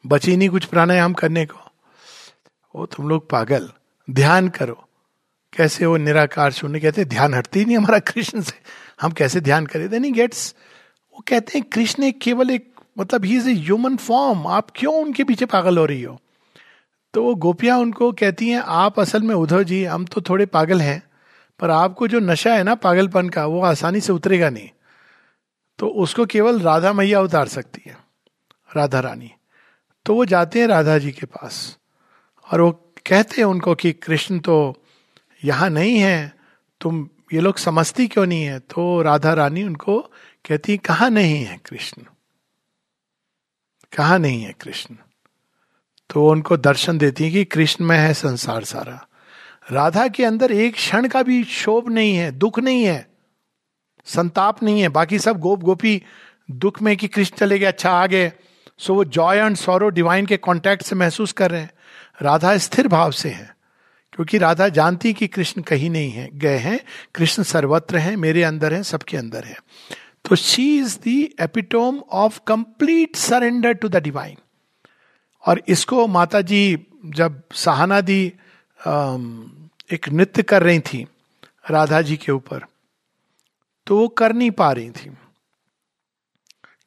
बची 0.04 0.36
नहीं 0.36 0.48
कुछ 0.48 0.64
प्राणायाम 0.64 1.12
करने 1.12 1.44
को। 1.46 1.58
वो 2.74 2.86
तुम 2.86 3.08
लोग 3.08 3.28
पागल, 3.30 3.70
ध्यान 4.08 4.48
करो। 4.48 4.88
कैसे 5.54 5.87
वो 5.87 5.96
निराकार 5.96 6.52
शून्य 6.52 6.80
कहते 6.80 7.04
ध्यान 7.04 7.34
हटती 7.34 7.58
ही 7.58 7.64
नहीं 7.64 7.76
हमारा 7.76 7.99
कृष्ण 7.99 8.40
से। 8.40 8.58
हम 9.00 9.12
कैसे 9.12 9.40
ध्यान 9.40 9.66
करें? 9.66 9.88
देन 9.88 10.12
गेट्स 10.12 10.54
वो 11.14 11.25
कहते 11.28 11.58
हैं, 11.58 11.66
कृष्ण 11.73 12.02
एक 12.02 12.20
केवल 12.20 12.50
एक 12.50 12.70
मतलब 12.99 13.25
he 13.25 13.37
is 13.37 13.49
a 13.49 13.52
human 13.54 13.96
form 13.96 14.46
आप 14.46 14.70
क्यों 14.76 14.94
उनके 14.94 15.25
पीछे 15.25 15.46
पागल 15.46 15.78
हो 15.78 15.84
रही 15.84 16.02
हो? 16.02 16.18
तो 17.14 17.23
वो 17.23 17.34
गोपियाँ 17.34 17.78
उनको 17.78 18.11
कहती 18.12 18.49
हैं, 18.49 18.61
आप 18.61 19.00
असल 19.00 19.23
में 19.23 19.34
उद्धव 19.34 19.62
जी, 19.62 19.84
हम 19.84 20.04
तो 20.04 20.20
थोड़े 20.20 20.46
पागल 20.46 20.80
हैं, 20.80 21.02
पर 21.61 21.70
आपको 21.70 22.08
जो 22.08 22.20
नशा 22.20 22.54
है 22.54 22.62
ना 22.62 22.75
पागलपन 22.75 23.28
का, 23.28 23.44
वो 23.46 23.61
आसानी 23.62 24.00
से 24.00 24.12
उतरेगा 24.12 24.50
नहीं। 24.50 24.68
तो 25.78 25.88
उसको 25.88 26.26
केवल 26.26 26.61
राधा 26.61 26.92
मैया 26.92 27.20
उतार 27.20 27.49
सकती 27.49 27.82
है, 27.87 27.96
राधा 28.76 29.00
रानी। 29.00 29.30
तो 30.06 30.14
वो 30.14 30.25
जाते 30.25 30.61
हैं 30.61 30.66
राधा 30.66 30.99
जी 30.99 31.11
के 31.11 31.26
पास, 31.26 31.78
और 32.49 32.61
वो 32.61 32.70
कहते 33.06 33.40
हैं 33.40 33.44
उनको 33.44 33.75
कि 33.75 33.92
कृष्ण 33.92 34.38
तो 34.38 34.56
यहाँ 35.44 35.70
नहीं 35.70 35.98
है, 35.98 36.34
तुम 36.80 37.08
ये 37.32 37.40
लोग 37.40 37.58
समझती 37.58 38.06
क्यों 38.06 38.26
नहीं 38.26 38.44
है? 38.44 38.58
तो 38.58 39.02
राधा 39.02 39.32
रानी 39.32 39.62
उनको 39.62 39.98
कहती 40.48 40.76
कहा 40.76 41.08
नहीं 41.08 41.44
है 41.44 41.58
कृष्ण? 41.66 42.02
कहा 43.96 44.18
नहीं 44.18 44.42
है 44.42 44.52
कृष्ण? 44.52 44.96
तो 46.10 46.28
उनको 46.28 46.56
दर्शन 46.56 46.98
देती 46.98 47.24
है 47.24 47.30
कि 47.30 47.44
कृष्ण 47.44 47.84
में 47.84 47.98
है 47.98 48.12
संसार 48.14 48.64
सारा। 48.64 49.06
राधा 49.72 50.08
के 50.08 50.24
अंदर 50.24 50.52
एक 50.52 50.74
क्षण 50.74 51.08
का 51.08 51.22
भी 51.22 51.44
शोभ 51.44 51.88
नहीं 51.88 52.14
है, 52.16 52.30
दुख 52.30 52.58
नहीं 52.58 52.84
है, 52.84 53.06
संताप 54.04 54.62
नहीं 54.62 54.80
है। 54.80 54.88
बाकी 54.88 55.18
सब 55.18 55.38
गोप 55.38 55.60
गोपी 55.60 56.02
दुख 56.50 56.82
में 56.82 56.96
कि 56.96 57.08
कृष्ण 57.08 57.36
चले 57.36 57.58
गए 57.58 57.66
अच्छा 57.66 57.90
आ 57.90 58.06
गए 58.06 58.32
सो 58.78 58.94
वो 58.94 59.04
जॉय 59.04 59.38
एंड 59.38 59.56
सौरो 59.56 59.88
डिवाइन 59.88 60.26
के 60.26 60.36
कॉन्टेक्ट 60.36 60.82
से 60.82 60.96
महसूस 60.96 61.32
कर 61.32 61.50
रहे 61.50 61.60
हैं। 61.60 61.70
राधा 62.22 62.56
स्थिर 62.58 62.88
भाव 62.88 63.10
से 63.10 63.28
है। 63.28 63.53
क्योंकि 64.14 64.38
राधा 64.38 64.68
जानती 64.68 65.12
कि 65.12 65.26
कृष्ण 65.26 65.62
कहीं 65.62 65.90
नहीं 65.90 66.11
है, 66.11 66.28
गए 66.35 66.56
हैं, 66.56 66.78
कृष्ण 67.14 67.42
सर्वत्र 67.42 67.99
हैं, 67.99 68.16
मेरे 68.16 68.42
अंदर 68.42 68.75
हैं, 68.75 68.83
सबके 68.83 69.16
अंदर 69.16 69.44
हैं। 69.44 69.56
तो 70.25 70.37
she 70.37 70.76
is 70.78 70.99
the 70.99 71.28
epitome 71.40 71.99
of 72.12 72.40
complete 72.47 73.16
surrender 73.16 73.73
to 73.73 73.88
the 73.88 73.97
divine 73.97 74.37
और 75.44 75.62
इसको 75.68 76.06
माता 76.06 76.40
जी 76.40 76.87
जब 77.06 77.42
सहाना 77.54 78.00
दी 78.00 78.23
एक 79.92 80.09
नृत्य 80.12 80.42
कर 80.42 80.62
रही 80.62 80.80
थी, 80.80 81.06
राधा 81.71 82.00
जी 82.02 82.16
के 82.16 82.33
ऊपर 82.33 82.64
तो 83.87 83.99
वो 83.99 84.09
कर 84.09 84.33
नहीं 84.33 84.50
पा 84.50 84.71
रही 84.73 84.90
थी। 84.90 85.11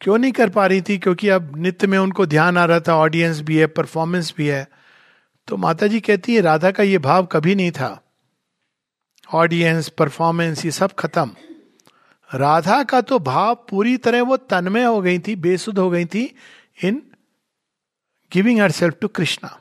क्यों 0.01 0.17
नहीं 0.17 0.31
कर 0.31 0.49
पा 0.49 0.65
रही 0.67 0.81
थी? 0.81 0.97
क्योंकि 0.97 1.29
अब 1.29 1.51
नृत्य 1.57 1.87
में 1.87 1.97
उनको 1.97 2.25
ध्यान 2.25 2.57
आ 2.57 2.65
रहा 2.65 2.79
था 2.79 2.95
ऑडियंस 2.95 3.39
भी 3.41 3.57
है 3.57 3.67
परफॉर्मेंस 3.67 4.33
भी 4.37 4.47
है। 4.47 4.67
तो 5.47 5.57
माता 5.57 5.87
जी 5.87 5.99
कहती 5.99 6.35
है, 6.35 6.41
राधा 6.41 6.71
का 6.71 6.83
ये 6.83 6.97
भाव 6.97 7.25
कभी 7.25 7.55
नहीं 7.55 7.71
था। 7.71 8.03
ऑडियंस 9.27 9.89
परफॉर्मेंस 9.89 10.63
ये 10.65 10.71
सब 10.71 10.93
खत्म। 10.93 11.31
राधा 12.29 12.81
का 12.83 13.01
तो 13.01 13.19
भाव 13.19 13.53
पूरी 13.69 13.95
तरह 13.97 14.21
वो 14.21 14.37
तन्मय 14.37 14.83
हो 14.83 15.01
गई 15.01 15.19
थी, 15.19 15.35
बेसुध 15.35 15.79
हो 15.79 15.89
गई 15.89 16.05
थी 16.05 16.23
in 16.83 17.01
giving 18.31 18.59
herself 18.71 18.97
to 19.01 19.07
Krishna 19.07 19.57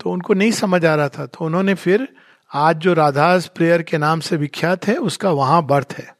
तो 0.00 0.10
उनको 0.10 0.34
नहीं 0.34 0.50
समझ 0.52 0.84
आ 0.84 0.94
रहा 0.94 1.08
था। 1.08 1.26
तो 1.26 1.44
उन्होंने 1.44 1.74
फिर 1.74 2.08
आज 2.50 2.76
जो 2.76 2.92
राधास 2.94 3.46
प्रेयर 3.46 3.82
के 3.82 3.98
नाम 3.98 4.20
से 4.20 4.36
विख्यात 4.36 4.86
है, 4.86 4.96
उसका 4.96 5.30
वहाँ 5.30 5.62
बर्थ 5.66 5.94
है। 5.98 6.14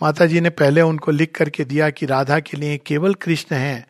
माता 0.00 0.26
जी 0.26 0.40
ने 0.40 0.50
पहले 0.50 0.80
उनको 0.82 1.10
लिख 1.10 1.34
करके 1.34 1.64
दिया 1.64 1.90
कि 1.90 2.06
राधा 2.06 2.38
के 2.40 2.56
लिए 2.56 2.78
केवल 2.78 3.14
कृष्ण 3.14 3.56
हैं 3.56 3.86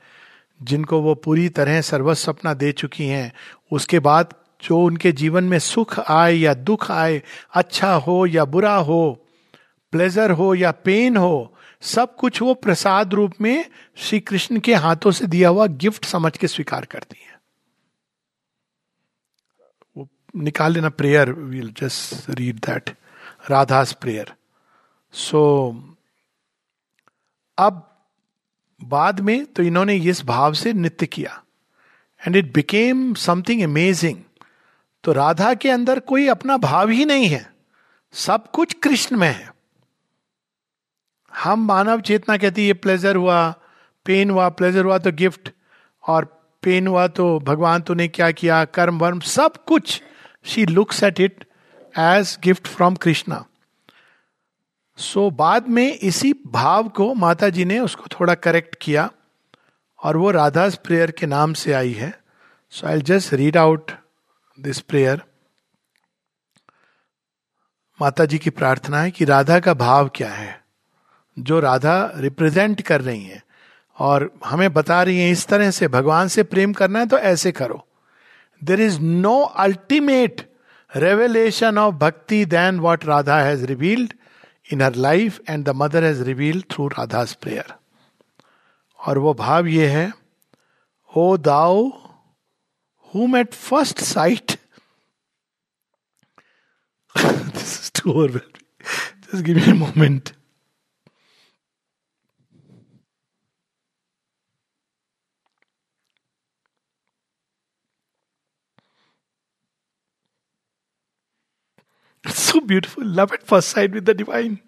जिनको 0.60 1.00
वो 1.00 1.14
पूरी 1.14 1.48
तरह 1.48 1.80
सर्वस्व 1.80 2.32
अपना 2.32 2.54
दे 2.54 2.72
चुकी 2.72 3.06
हैं, 3.06 3.32
उसके 3.72 3.98
बाद 3.98 4.34
जो 4.62 4.80
उनके 4.80 5.12
जीवन 5.12 5.44
में 5.44 5.58
सुख 5.58 5.98
आए 6.00 6.34
या 6.34 6.54
दुख 6.54 6.90
आए 6.90 7.22
अच्छा 7.54 7.94
हो 7.94 8.26
या 8.26 8.44
बुरा 8.44 8.74
हो 8.76 9.20
प्लेजर 9.92 10.30
हो 10.30 10.54
या 10.54 10.70
पेन 10.72 11.16
हो, 11.16 11.56
सब 11.80 12.16
कुछ 12.16 12.42
वो 12.42 12.54
प्रसाद 12.54 13.14
रूप 13.14 13.32
में 13.40 13.70
श्री 13.96 14.20
कृष्ण 14.20 14.60
के 14.60 14.74
हाथों 14.74 15.10
से 15.10 15.26
दिया 15.26 15.48
हुआ 15.48 15.66
गिफ्ट 15.66 16.04
समझ 16.04 16.36
के 16.36 16.48
स्वीकार 16.48 16.84
करती 16.84 17.16
है। 17.22 17.38
वो 19.96 20.08
निकाल 20.36 20.72
लेना 20.72 20.88
prayer 20.88 21.32
will 21.32 21.72
just 21.76 22.30
read 22.30 22.56
that 22.56 22.90
Radha's 23.50 23.92
prayer 23.92 24.32
so 25.14 25.42
अब 27.58 27.93
बाद 28.84 29.20
में 29.20 29.44
तो 29.46 29.62
इन्होंने 29.62 29.96
इस 29.96 30.24
भाव 30.24 30.52
से 30.52 30.72
नृत्य 30.72 31.06
किया। 31.06 31.40
And 32.20 32.36
it 32.36 32.52
became 32.54 33.12
something 33.14 33.62
amazing 33.62 34.18
तो 35.04 35.12
राधा 35.12 35.52
के 35.54 35.70
अंदर 35.70 35.98
कोई 36.00 36.26
अपना 36.28 36.56
भाव 36.56 36.88
ही 36.88 37.04
नहीं 37.04 37.26
है। 37.28 37.46
सब 38.14 38.50
कुछ 38.50 38.72
कृष्ण 38.72 39.16
में 39.16 39.28
है। 39.28 39.52
हम 41.32 41.66
मानव 41.66 42.00
चेतना 42.00 42.36
कहती 42.36 42.66
है 42.66 42.72
प्लेजर 42.74 43.16
हुआ 43.16 43.48
पेन 44.06 44.30
हुआ 44.30 44.48
प्लेजर 44.48 44.84
हुआ 44.84 44.98
तो 44.98 45.12
गिफ्ट 45.12 45.50
और 46.04 46.24
पेन 46.62 46.86
हुआ 46.86 47.06
तो 47.08 47.38
भगवान 47.38 47.80
तूने 47.80 48.08
क्या 48.08 48.30
किया, 48.30 48.64
कर्म 48.64 48.98
वर्म 48.98 49.20
सब 49.20 49.64
कुछ 49.64 50.00
she 50.44 50.66
looks 50.66 51.02
at 51.02 51.20
it 51.20 51.44
as 51.94 52.36
gift 52.42 52.66
from 52.66 52.94
Krishna 52.96 53.44
so 54.98 55.30
बाद 55.30 55.68
में 55.68 55.86
इसी 55.92 56.32
भाव 56.46 56.88
को 56.88 57.12
माता 57.14 57.48
जी 57.48 57.64
ने 57.64 57.78
उसको 57.80 58.04
थोड़ा 58.10 58.34
करेक्ट 58.36 58.76
किया 58.82 59.10
और 59.98 60.16
वो 60.16 60.30
राधास 60.30 60.74
प्रेयर 60.84 61.10
के 61.10 61.26
नाम 61.26 61.52
से 61.52 61.72
आई 61.72 61.92
है। 61.92 62.12
So 62.72 62.86
I 62.86 63.00
just 63.02 63.32
read 63.34 63.56
out 63.56 63.90
this 64.58 64.80
prayer 64.80 65.22
माता 68.00 68.24
जी 68.24 68.38
की 68.38 68.50
प्रार्थना 68.50 69.00
है 69.00 69.10
कि 69.10 69.24
राधा 69.24 69.58
का 69.60 69.74
भाव 69.74 70.08
क्या 70.14 70.30
है, 70.30 70.60
जो 71.36 71.60
राधा 71.60 72.12
रिप्रेजेंट 72.16 72.80
कर 72.82 73.00
रही 73.00 73.24
है 73.24 73.42
और 73.98 74.30
हमें 74.44 74.72
बता 74.72 75.02
रही 75.02 75.20
है, 75.20 75.30
इस 75.30 75.46
तरह 75.46 75.70
से 75.70 75.88
भगवान 75.88 76.28
से 76.28 76.42
प्रेम 76.42 76.72
करना 76.72 76.98
है 76.98 77.06
तो 77.06 77.18
ऐसे 77.18 77.52
करो। 77.52 77.84
There 78.62 78.80
is 78.80 79.00
no 79.00 79.40
ultimate 79.40 80.48
revelation 80.90 81.78
of 81.78 81.94
bhakti 81.94 82.44
than 82.46 82.78
what 82.80 83.04
Radha 83.04 83.40
has 83.40 83.64
revealed 83.66 84.12
In 84.71 84.81
her 84.81 84.95
life 84.95 85.39
and 85.49 85.65
the 85.65 85.69
mother 85.75 86.03
has 86.03 86.21
reveal 86.27 86.61
through 86.71 86.87
Radha's 86.87 87.33
prayer 87.41 87.73
और 88.99 89.17
वो 89.17 89.33
भाव 89.33 89.67
ये 89.67 89.87
है 89.87 90.11
ओ 91.09 91.35
दाओ 91.37 91.89
whom 93.13 93.35
at 93.35 93.55
first 93.55 93.99
sight 93.99 94.57
this 97.15 97.81
is 97.81 97.91
too 97.91 98.13
overwhelming. 98.13 98.65
Just 99.31 99.43
give 99.43 99.57
me 99.57 99.71
a 99.71 99.75
moment. 112.33 112.33
It's 112.33 112.39
so 112.39 112.61
beautiful. 112.61 113.05
Love 113.05 113.31
at 113.31 113.43
first 113.43 113.69
sight 113.69 113.91
with 113.91 114.05
the 114.05 114.13
divine. 114.13 114.61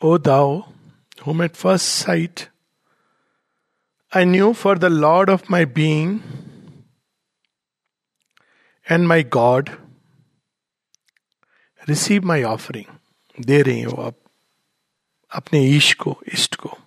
O 0.00 0.18
thou, 0.18 0.72
whom 1.22 1.40
at 1.40 1.56
first 1.56 1.86
sight 1.86 2.48
I 4.12 4.24
knew 4.24 4.52
for 4.52 4.74
the 4.74 4.90
Lord 4.90 5.30
of 5.30 5.48
my 5.48 5.64
being 5.64 6.22
and 8.88 9.08
my 9.08 9.22
God, 9.22 9.78
receive 11.88 12.22
my 12.22 12.42
offering. 12.42 12.86
दे 13.40 13.62
रही 13.62 13.82
हो 13.82 14.02
आप 14.02 14.14
अपने 15.34 15.60
ईश 15.64 15.94
को 15.94 16.22
इष्ट 16.32 16.54
को 16.54 16.78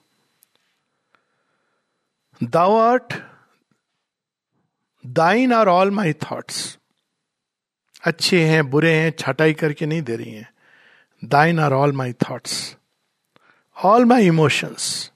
दाउ 2.43 2.75
art 2.77 3.13
thine 5.06 5.52
are 5.52 5.68
all 5.68 5.90
my 5.90 6.12
thoughts. 6.12 6.78
अच्छे 8.04 8.48
हैं, 8.48 8.70
बुरे 8.70 8.94
हैं, 8.94 9.12
छटाई 9.18 9.54
करके 9.54 9.86
नहीं 9.86 10.02
दे 10.02 10.16
रही 10.16 10.30
हैं। 10.30 10.54
Thine 11.24 11.60
are 11.60 11.72
all 11.72 11.92
my 11.92 12.12
thoughts. 12.12 12.76
All 13.84 14.04
my 14.04 14.26
emotions. 14.26 15.12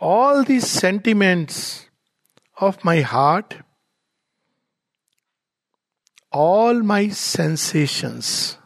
All 0.00 0.44
the 0.44 0.60
sentiments 0.60 1.86
of 2.62 2.76
my 2.84 3.00
heart. 3.00 3.54
All 6.32 6.82
my 6.82 7.10
sensations. 7.10 8.58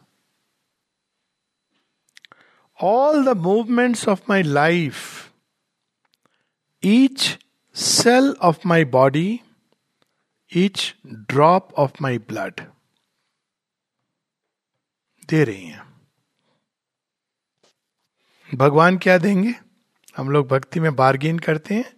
All 2.81 3.25
the 3.25 3.37
movements 3.37 4.07
of 4.07 4.21
my 4.29 4.43
life. 4.43 5.29
Each 6.85 7.39
cell 7.75 8.35
of 8.41 8.57
my 8.65 8.85
body. 8.85 9.39
Each 10.55 10.95
drop 11.07 11.73
of 11.73 11.91
my 12.01 12.17
blood 12.17 12.53
दे 15.29 15.43
रही 15.43 15.65
हैं। 15.65 15.93
भगवान 18.55 18.97
क्या 18.97 19.17
देंगे? 19.17 19.53
हम 20.17 20.29
लोग 20.29 20.47
भक्ति 20.47 20.79
में 20.79 20.95
bargain 20.95 21.39
करते 21.39 21.75
हैं। 21.75 21.93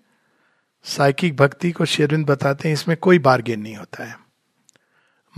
साइकिक 0.83 1.35
भक्ति 1.35 1.71
को 1.71 1.85
शेरविंद 1.85 2.25
बताते 2.25 2.67
हैं, 2.67 2.73
इसमें 2.73 2.97
कोई 2.97 3.19
बार्गेन 3.19 3.59
नहीं 3.59 3.75
होता 3.75 4.03
है। 4.03 4.19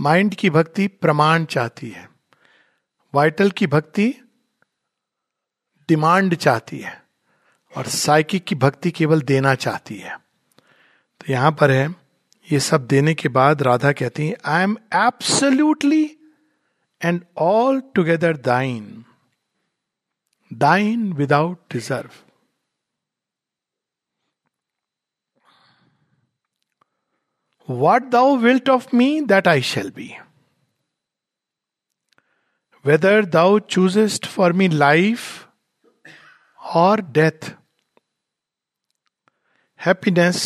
माइंड 0.00 0.34
की 0.34 0.50
भक्ति 0.50 0.86
प्रमाण 0.86 1.44
चाहती 1.44 1.90
है। 1.90 2.10
वाइटल 3.14 3.50
की 3.50 3.66
भक्ति 3.66 4.14
डिमांड 5.88 6.34
चाहती 6.34 6.78
है। 6.78 7.04
और 7.76 7.86
साइकिक 7.86 8.44
की 8.44 8.54
भक्ति 8.54 8.90
केवल 8.90 9.22
देना 9.22 9.54
चाहती 9.54 9.98
है। 9.98 10.18
तो 11.20 11.32
यहाँ 11.32 11.52
पर 11.52 11.70
है 11.70 12.07
ये 12.48 12.58
सब 12.60 12.86
देने 12.86 13.14
के 13.14 13.28
बाद 13.28 13.62
राधा 13.62 13.92
कहती 13.92 14.26
हैं 14.28 14.36
I 14.46 14.62
am 14.62 14.76
absolutely 14.96 16.04
and 17.00 17.24
altogether 17.94 18.36
thine 18.46 19.04
thine 20.50 21.12
without 21.12 21.58
deserve 21.72 22.10
what 27.68 28.04
thou 28.10 28.36
wilt 28.36 28.70
of 28.70 28.86
me 28.96 29.20
that 29.28 29.48
I 29.48 29.62
shall 29.72 29.90
be 29.90 30.12
whether 32.84 33.24
thou 33.26 33.58
choosest 33.68 34.26
for 34.26 34.52
me 34.52 34.68
life 34.68 35.20
और 36.60 37.00
डेथ 37.12 37.50
हैप्पीनेस 39.80 40.42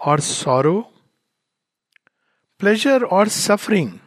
और 0.00 0.20
sorrow 0.20 0.80
pleasure 2.60 3.04
or 3.06 3.26
suffering, 3.26 4.00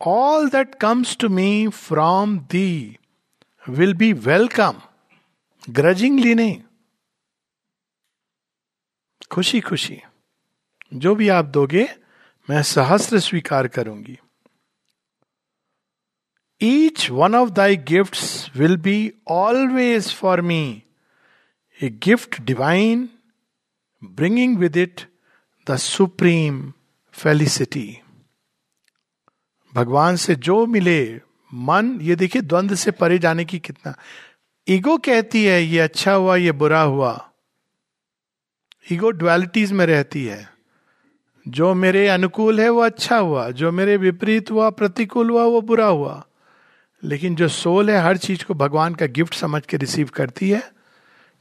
all 0.00 0.48
that 0.48 0.78
comes 0.78 1.16
to 1.16 1.28
me 1.28 1.70
from 1.70 2.46
thee 2.48 2.98
will 3.66 3.94
be 3.94 4.12
welcome, 4.30 4.82
grudgingly 5.68 6.34
नहीं 6.34 6.62
खुशी 9.30 9.60
खुशी 9.60 10.00
जो 10.94 11.14
भी 11.14 11.28
आप 11.28 11.44
दोगे 11.54 11.86
मैं 12.48 12.62
सहस्र 12.62 13.18
स्वीकार 13.20 13.66
करूँगी 13.68 14.16
each 16.60 17.10
one 17.10 17.34
of 17.34 17.50
thy 17.58 17.76
gift 17.90 18.56
will 18.56 18.76
be 18.86 18.96
always 19.30 20.12
for 20.14 20.40
me 20.50 20.62
a 21.80 21.88
gift 22.04 22.40
divine 22.42 23.08
bringing 24.02 24.56
with 24.58 24.76
it 24.76 25.06
the 25.70 25.76
supreme 25.76 26.72
felicity. 27.12 27.98
भगवान 29.74 30.16
से 30.16 30.34
जो 30.34 30.66
मिले, 30.66 31.20
मन, 31.54 31.98
ये 32.02 32.16
देखिए, 32.16 32.42
द्वंद्व 32.42 32.74
से 32.74 32.90
परे 32.90 33.18
जाने 33.18 33.44
की 33.44 33.58
कितना। 33.58 33.94
ईगो 34.68 34.98
कहती 34.98 35.44
है, 35.44 35.62
ये 35.62 35.78
अच्छा 35.78 36.12
हुआ, 36.12 36.36
ये 36.36 36.52
बुरा 36.52 36.80
हुआ। 36.80 37.30
ईगो 38.92 39.10
डुअलिटीज 39.10 39.72
में 39.72 39.86
रहती 39.86 40.24
है। 40.24 40.52
जो 41.48 41.74
मेरे 41.74 42.08
अनुकूल 42.08 42.60
है, 42.60 42.70
वो 42.70 42.80
अच्छा 42.80 43.18
हुआ। 43.18 43.50
जो 43.50 43.72
मेरे 43.72 43.96
विपरीत 43.96 44.50
हुआ, 44.50 44.70
प्रतिकूल 44.70 45.30
हुआ, 45.30 45.44
वो 45.44 45.60
बुरा 45.60 45.86
हुआ। 45.86 46.26
लेकिन 47.04 47.34
जो 47.34 47.48
सोल 47.48 47.90
है, 47.90 48.02
हर 48.02 48.16
चीज़ 48.16 48.44
को 48.44 48.54
भगवान 48.54 48.94
का 48.94 49.06
गिफ्ट 49.06 49.34
समझ 49.34 49.62
के 49.66 49.76
रिसीव 49.76 50.10
करती 50.14 50.50
है, 50.50 50.72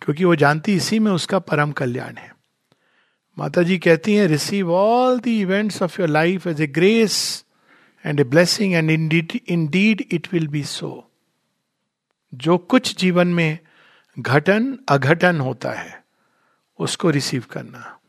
क्योंकि 0.01 0.25
वो 0.25 0.35
जानती 0.35 0.75
इसी 0.75 0.99
में 0.99 1.11
उसका 1.11 1.39
परम 1.39 1.71
कल्याण 1.71 2.15
है। 2.15 2.36
माता 3.37 3.61
जी 3.61 3.77
कहती 3.77 4.13
हैं 4.13 4.27
receive 4.27 4.73
all 4.73 5.19
the 5.19 5.27
events 5.27 5.81
of 5.81 6.01
your 6.01 6.09
life 6.09 6.47
as 6.47 6.61
a 6.61 6.67
grace 6.67 7.45
and 8.05 8.19
a 8.19 8.23
blessing 8.23 8.73
and 8.73 8.91
in 8.91 9.27
indeed 9.67 10.05
it 10.11 10.27
will 10.33 10.47
be 10.47 10.63
so 10.63 11.11
जो 12.33 12.57
कुछ 12.57 12.97
जीवन 12.97 13.27
में 13.27 13.59
घटन, 14.19 14.79
अघटन 14.89 15.39
होता 15.39 15.71
है, 15.71 16.03
उसको 16.79 17.09
रिसीव 17.09 17.43
करना। 17.51 17.99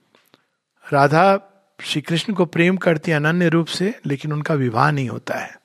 राधा 0.93 1.41
श्री 1.85 2.03
कृष्ण 2.03 2.33
को 2.33 2.45
प्रेम 2.45 2.77
करती 2.77 3.11
है 3.11 3.17
अनन्य 3.17 3.49
रूप 3.49 3.67
से, 3.67 4.01
लेकिन 4.07 4.33
उनका 4.33 4.55
विवाह 4.55 4.91
नहीं 4.91 5.09
होता 5.09 5.35
है। 5.35 5.61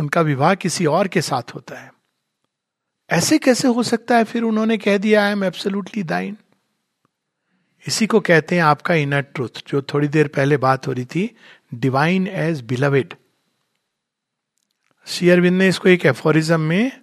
उनका 0.00 0.20
विवाह 0.20 0.54
किसी 0.54 0.86
और 0.86 1.08
के 1.08 1.20
साथ 1.20 1.54
होता 1.54 1.78
है। 1.78 1.92
ऐसे 3.10 3.38
कैसे 3.38 3.68
हो 3.68 3.82
सकता 3.82 4.16
है? 4.16 4.24
फिर 4.24 4.42
उन्होंने 4.42 4.78
कह 4.78 4.98
दिया 4.98 5.24
आई 5.24 5.32
एम 5.32 5.44
एब्सोल्युटली 5.44 6.02
दाइन 6.02 6.36
इसी 7.88 8.06
को 8.06 8.20
कहते 8.20 8.54
हैं 8.54 8.62
आपका 8.62 8.94
इनर 8.94 9.20
ट्रूथ 9.20 9.62
जो 9.66 9.82
थोड़ी 9.82 10.08
देर 10.08 10.28
पहले 10.28 10.56
बात 10.56 10.86
हो 10.86 10.92
रही 10.92 11.04
थी 11.04 11.36
divine 11.74 12.26
as 12.26 12.60
beloved 12.60 13.14
Shri 15.06 15.30
Arvind 15.30 15.58
ने 15.58 15.68
इसको 15.68 15.88
एक 15.88 16.06
एफोरिज्म 16.06 16.60
में 16.60 17.02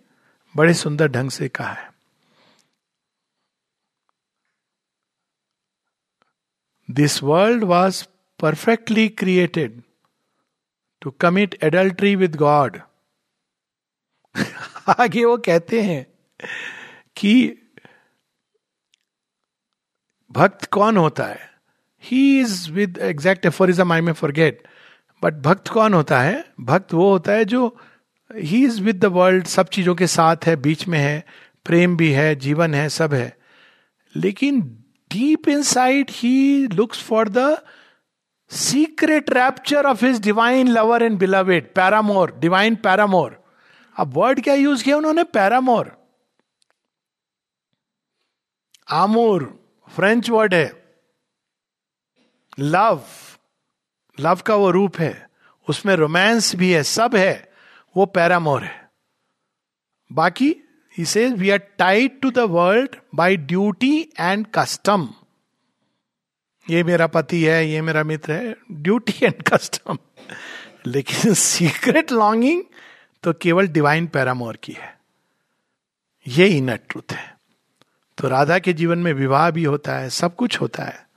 बड़े 0.58 0.74
सुंदर 0.74 1.08
ढंग 1.08 1.30
से 1.30 1.50
कहा 1.50 1.74
है। 1.74 1.92
This 6.92 7.24
world 7.24 7.64
was 7.64 8.06
perfectly 8.40 9.10
created 9.10 9.84
to 11.02 11.12
commit 11.12 11.64
adultery 11.64 12.16
with 12.16 12.36
God 12.36 12.82
आगे 15.00 15.26
वो 15.26 15.38
कहते 15.38 15.82
हैं 15.82 16.08
कि 17.16 17.61
भक्त 20.32 20.66
कौन 20.66 20.98
होता 20.98 21.26
है? 21.26 21.50
He 22.04 22.40
is 22.42 22.72
with 22.72 22.98
exact 22.98 23.46
aphorism 23.46 23.94
I 23.94 24.02
में 24.02 24.14
फॉरगेट 24.14 24.68
बट 25.24 25.34
भक्त 25.34 25.68
कौन 25.68 25.94
होता 25.94 26.20
है? 26.20 26.46
भक्त 26.60 26.94
वो 26.94 27.10
होता 27.12 27.32
है 27.32 27.46
जो 27.46 27.78
he 28.38 28.64
is 28.66 28.82
with 28.82 29.00
the 29.00 29.06
world 29.06 29.46
सब 29.46 29.68
चीज़ों 29.68 29.96
के 29.96 30.08
साथ 30.08 30.46
है, 30.46 30.56
बीच 30.56 30.88
में 30.88 31.00
है, 31.00 31.24
प्रेम 31.66 31.98
भी 31.98 32.12
है, 32.12 32.36
जीवन 32.36 32.74
है, 32.74 32.90
सब 32.90 33.14
है। 33.14 33.38
लेकिन 34.16 34.62
deep 35.12 35.48
inside 35.64 36.08
he 36.10 36.68
looks 36.68 37.04
for 37.04 37.30
the 37.30 37.58
secret 38.52 39.30
rapture 39.30 39.86
of 39.86 40.06
his 40.06 40.22
divine 40.22 40.68
lover 40.68 41.04
and 41.04 41.18
beloved 41.20 41.74
paramour 41.74 42.36
divine 42.40 42.76
paramour 42.76 43.44
अब 43.98 44.18
वर्ड 44.18 44.42
क्या 44.44 44.54
यूज़ 44.54 44.84
किया 44.84 44.98
उन्होंने? 44.98 45.24
पैरामोर 45.24 45.98
आमोर 48.92 49.61
फ्रेंच 49.92 50.30
वर्ड 50.30 50.54
है 50.54 50.72
लव 52.60 53.04
लव 54.18 54.42
का 54.46 54.56
वो 54.56 54.70
रूप 54.72 54.98
है, 55.00 55.30
उसमें 55.68 55.96
रोमांस 55.96 56.56
भी 56.56 56.72
है, 56.72 56.84
सब 56.84 57.16
है, 57.16 57.52
वो 57.96 58.06
पैरामोर 58.06 58.64
है। 58.64 58.90
बाकी 60.12 60.56
इसे 60.98 61.28
we 61.30 61.50
are 61.50 61.58
tied 61.78 62.20
to 62.22 62.32
the 62.32 62.40
world 62.50 62.96
by 63.16 63.38
duty 63.38 64.00
and 64.20 64.46
custom 64.56 65.08
ये 66.68 66.84
मेरा 66.84 67.08
पति 67.08 67.44
है, 67.44 67.66
ये 67.68 67.82
मेरा 67.82 68.04
मित्र 68.04 68.34
है 68.34 68.56
ड्यूटी 68.72 69.26
एंड 69.26 69.42
कस्टम 69.44 69.98
लेकिन 70.88 71.34
सीक्रेट 71.34 72.12
लॉन्गिंग 72.12 72.64
तो 73.24 73.34
केवल 73.34 73.68
डिवाइन 73.68 74.08
पैरामोर 74.08 74.56
की 74.64 74.74
है। 74.74 75.00
ये 76.26 76.48
इनर 76.48 76.80
ट्रूथ 76.90 77.14
है। 77.14 77.31
तो 78.22 78.28
राधा 78.28 78.60
के 78.60 78.74
जीवन 78.74 79.00
में 79.00 79.14
विवाह 79.14 79.50
भी 79.52 79.64
होता 79.64 79.98
है, 79.98 80.10
सब 80.10 80.36
कुछ 80.36 80.62
होता 80.62 80.84
है। 80.84 81.08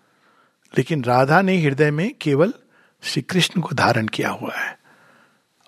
लेकिन 0.78 1.04
राधा 1.04 1.42
ने 1.42 1.56
हृदय 1.62 1.90
में 1.90 2.14
केवल 2.14 2.54
श्री 3.02 3.22
कृष्ण 3.22 3.60
को 3.60 3.74
धारण 3.74 4.06
किया 4.06 4.30
हुआ 4.30 4.54
है 4.54 4.78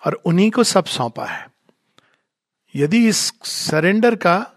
और 0.07 0.13
उन्हीं 0.25 0.51
को 0.51 0.65
सब 0.65 0.85
सौंपा 0.85 1.27
है। 1.27 1.49
यदि 2.75 3.09
इस 3.09 3.33
सरेंडर 3.45 4.17
का 4.17 4.51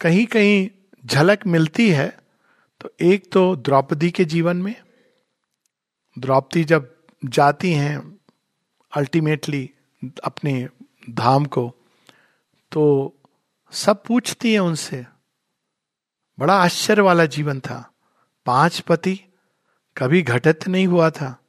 कहीं 0.00 0.26
कहीं 0.26 0.68
झलक 1.06 1.46
मिलती 1.46 1.90
है 1.90 2.18
तो 2.80 2.92
एक 3.00 3.32
तो 3.32 3.56
द्रौपदी 3.56 4.10
के 4.10 4.24
जीवन 4.24 4.56
में, 4.56 4.74
द्रौपदी 6.18 6.64
जब 6.64 6.94
जाती 7.24 7.72
हैं 7.72 8.18
अल्टीमेटली 8.96 9.70
अपने 10.24 10.68
धाम 11.10 11.44
को 11.44 11.74
तो 12.72 12.84
सब 13.72 14.02
पूछती 14.04 14.52
हैं 14.52 14.60
उनसे 14.60 15.04
बड़ा 16.38 16.54
आश्चर्य 16.54 17.02
वाला 17.02 17.26
जीवन 17.26 17.60
था। 17.60 17.92
पाँच 18.46 18.80
पति 18.80 19.20
कभी 19.96 20.22
घटित 20.22 20.68
नहीं 20.68 20.86
हुआ 20.86 21.10
था। 21.10 21.44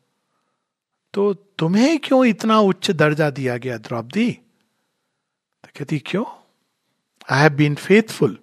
तो 1.13 1.33
तुम्हें 1.33 1.99
क्यों 1.99 2.25
इतना 2.25 2.59
उच्च 2.59 2.91
दर्जा 2.91 3.29
दिया 3.29 3.57
गया 3.57 3.77
द्रौपदी? 3.77 4.31
तो 5.63 5.69
कहती, 5.77 5.99
क्यों? 5.99 6.25
I 7.31 7.41
have 7.41 7.53
been 7.53 7.75
faithful 7.75 8.37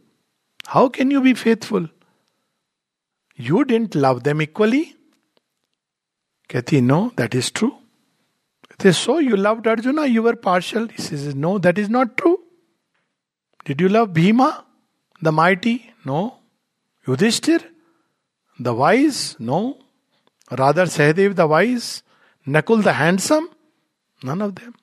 how 0.66 0.88
can 0.88 1.12
you 1.12 1.20
be 1.20 1.34
faithful 1.34 1.88
you 3.40 3.62
don't 3.62 3.96
love 3.96 4.20
them 4.20 4.42
equally 4.42 4.84
कहती 6.50 6.80
no 6.80 7.10
that 7.16 7.34
is 7.34 7.52
true 7.54 7.72
so 8.84 9.20
you 9.20 9.36
love 9.36 9.62
Arjuna 9.70 10.04
you 10.04 10.28
are 10.28 10.34
partial 10.34 10.88
no 11.12 11.58
that 11.58 11.78
is 11.78 11.90
not 11.90 12.16
true 12.16 12.34
did 13.66 13.80
you 13.80 13.88
love 13.88 14.06
Bhima 14.06 14.64
the 15.24 15.28
mighty 15.28 15.80
no 16.06 16.20
Yudhishthir 17.08 17.68
the 18.62 18.68
wise 18.68 19.36
no 19.40 19.60
rather 20.52 20.88
Sahdev 20.88 21.32
the 21.32 21.40
wise 21.40 22.02
Nakul 22.46 22.82
the 22.82 22.92
handsome? 22.92 23.48
None 24.22 24.42
of 24.42 24.54
them. 24.56 24.74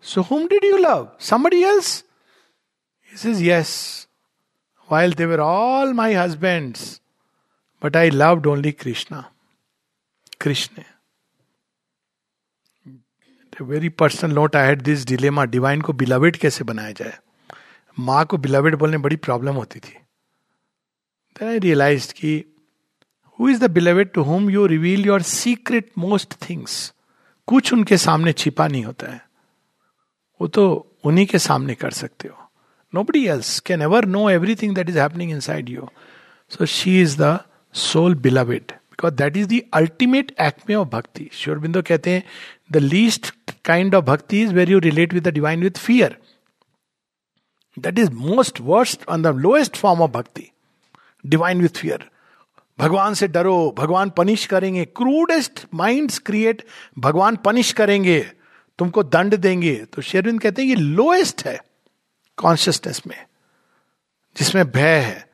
So, 0.00 0.22
whom 0.22 0.46
did 0.46 0.62
you 0.62 0.82
love? 0.82 1.10
Somebody 1.18 1.64
else? 1.64 2.04
He 3.00 3.16
says, 3.16 3.42
Yes. 3.42 4.06
While 4.88 5.10
they 5.10 5.26
were 5.26 5.40
all 5.40 5.92
my 5.92 6.12
husbands, 6.14 7.00
but 7.80 7.94
I 7.94 8.08
loved 8.08 8.46
only 8.46 8.72
Krishna. 8.72 9.28
Krishna. 10.38 10.84
A 13.58 13.62
very 13.62 13.90
personal 13.90 14.34
note 14.34 14.54
I 14.54 14.64
had 14.64 14.84
this 14.84 15.04
dilemma 15.04 15.46
divine 15.46 15.80
को 15.80 15.92
beloved 15.92 16.36
कैसे 16.36 16.64
बनाया 16.64 16.92
जाए 16.92 17.18
माँ 18.00 18.24
को 18.26 18.36
beloved 18.38 18.74
बोलने 18.78 18.98
बड़ी 18.98 19.16
problem 19.16 19.54
होती 19.54 19.80
थी। 19.80 19.94
देन 21.36 21.48
आई 21.48 21.58
रियलाइज़ 21.58 22.12
कि 22.14 22.32
who 23.38 23.48
is 23.48 23.60
the 23.60 23.70
beloved 23.70 24.12
to 24.12 24.22
whom 24.22 24.50
you 24.50 24.66
reveal 24.66 25.06
your 25.06 25.22
secret 25.22 25.90
most 25.98 26.34
things 26.48 26.92
कुछ 27.48 27.72
उनके 27.72 27.96
सामने 27.98 28.32
छिपा 28.32 28.66
नहीं 28.68 28.84
होता 28.84 29.12
है। 29.12 29.20
वो 30.40 30.48
तो 30.48 30.64
उन्हीं 31.04 31.26
के 31.26 31.38
सामने 31.38 31.74
कर 31.74 31.90
सकते 31.90 32.28
हो। 32.28 32.36
No 32.92 33.02
buddy 33.04 33.26
else 33.28 33.58
can 33.60 33.82
ever 33.82 34.04
know 34.06 34.28
everything 34.30 34.74
that 34.74 34.88
is 34.88 34.98
happening 34.98 35.30
in 35.30 35.40
side 35.40 35.68
you 35.70 35.88
so 36.50 36.66
she 36.66 37.00
is 37.02 37.16
the 37.22 37.38
soul 37.74 38.14
beloved 38.22 38.72
because 38.72 39.14
that 39.14 39.36
is 39.36 39.48
the 39.48 39.60
ultimate 39.74 40.34
act 40.40 40.68
में 40.70 40.76
ऑफ़ 40.76 40.88
भक्ति 40.88 41.28
श्योरबिंदो 41.32 41.82
कहते 41.82 42.10
हैं 42.10 42.22
द 42.72 42.76
लीस्ट 42.76 43.32
काइंड 43.64 43.94
ऑफ़ 43.94 44.04
भक्ति 44.04 44.40
is 44.42 44.54
where 44.54 44.70
you 44.70 44.78
relate 44.78 45.14
with 45.14 45.28
the 45.28 45.32
divine 45.34 45.62
with 45.62 45.78
fear 45.78 46.16
that 47.78 47.98
is 47.98 48.10
most 48.10 48.60
worst 48.60 49.08
on 49.08 49.22
the 49.22 49.36
lowest 49.36 49.76
form 49.76 50.00
of 50.00 50.10
भक्ति 50.10 50.50
divine 51.24 51.62
with 51.62 51.76
fear 51.76 52.08
भगवान 52.78 53.14
से 53.14 53.28
डरो 53.28 53.74
भगवान 53.78 54.10
पनिश 54.10 54.44
करेंगे 54.46 54.84
क्रूडेस्ट 54.96 55.66
माइंड 55.74 56.12
क्रिएट 56.26 56.64
भगवान 56.98 57.36
पनिश 57.36 57.72
करेंगे 57.72 58.20
तुमको 58.78 59.02
दंड 59.02 59.34
देंगे। 59.36 59.74
तो 59.94 60.02
शेरविंद 60.02 60.40
कहते 60.40 60.62
हैं, 60.62 60.68
ये 60.68 60.74
लोएस्ट 60.74 61.44
है 61.46 61.58
कॉन्शियसनेस 62.38 63.02
में, 63.06 63.26
जिसमें 64.36 64.70
भय 64.70 64.96
है। 64.98 65.28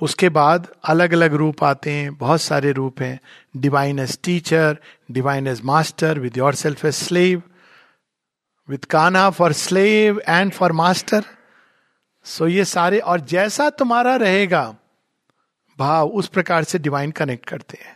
उसके 0.00 0.28
बाद 0.28 0.66
अलग 0.84 1.12
अलग 1.12 1.34
रूप 1.34 1.62
आते 1.64 1.90
हैं, 1.90 2.14
बहुत 2.14 2.40
सारे 2.40 2.72
रूप 2.72 3.02
हैं। 3.02 3.20
Divine 3.56 3.98
as 3.98 4.18
teacher 4.24 4.78
divine 5.10 5.46
as 5.46 5.60
master 5.64 6.18
with 6.18 6.38
yourself 6.54 6.84
as 6.84 6.94
slave 6.94 7.42
with 8.68 8.84
Kanha 8.90 9.28
for 9.30 9.52
slave 9.52 10.20
and 10.28 10.52
for 10.52 10.72
master 10.72 11.24
so 12.24 12.46
ये 12.48 12.64
सारे, 12.64 12.98
और 12.98 13.20
जैसा 13.20 13.68
तुम्हारा 13.70 14.16
रहेगा, 14.16 14.76
भाव 15.78 16.08
उस 16.08 16.28
प्रकार 16.28 16.64
से 16.64 16.78
डिवाइन 16.78 17.10
कनेक्ट 17.10 17.46
करते 17.46 17.78
हैं। 17.82 17.92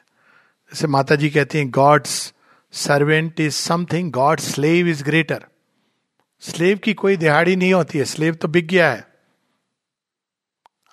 जैसे 0.72 0.86
माता 0.86 1.14
जी 1.14 1.30
कहती 1.30 1.58
हैं 1.58 1.70
God's 1.70 2.34
servant 2.72 3.40
is 3.40 3.54
something 3.54 4.12
God 4.12 4.40
slave 4.40 4.88
is 4.88 5.04
greater 5.04 5.44
slave 6.42 6.78
की 6.78 6.94
कोई 6.94 7.16
दिहाड़ी 7.16 7.56
नहीं 7.56 7.72
होती 7.74 7.98
है 7.98 8.04
स्लेव 8.04 8.34
तो 8.34 8.48
बिक 8.48 8.66
गया 8.68 8.90
है। 8.92 9.06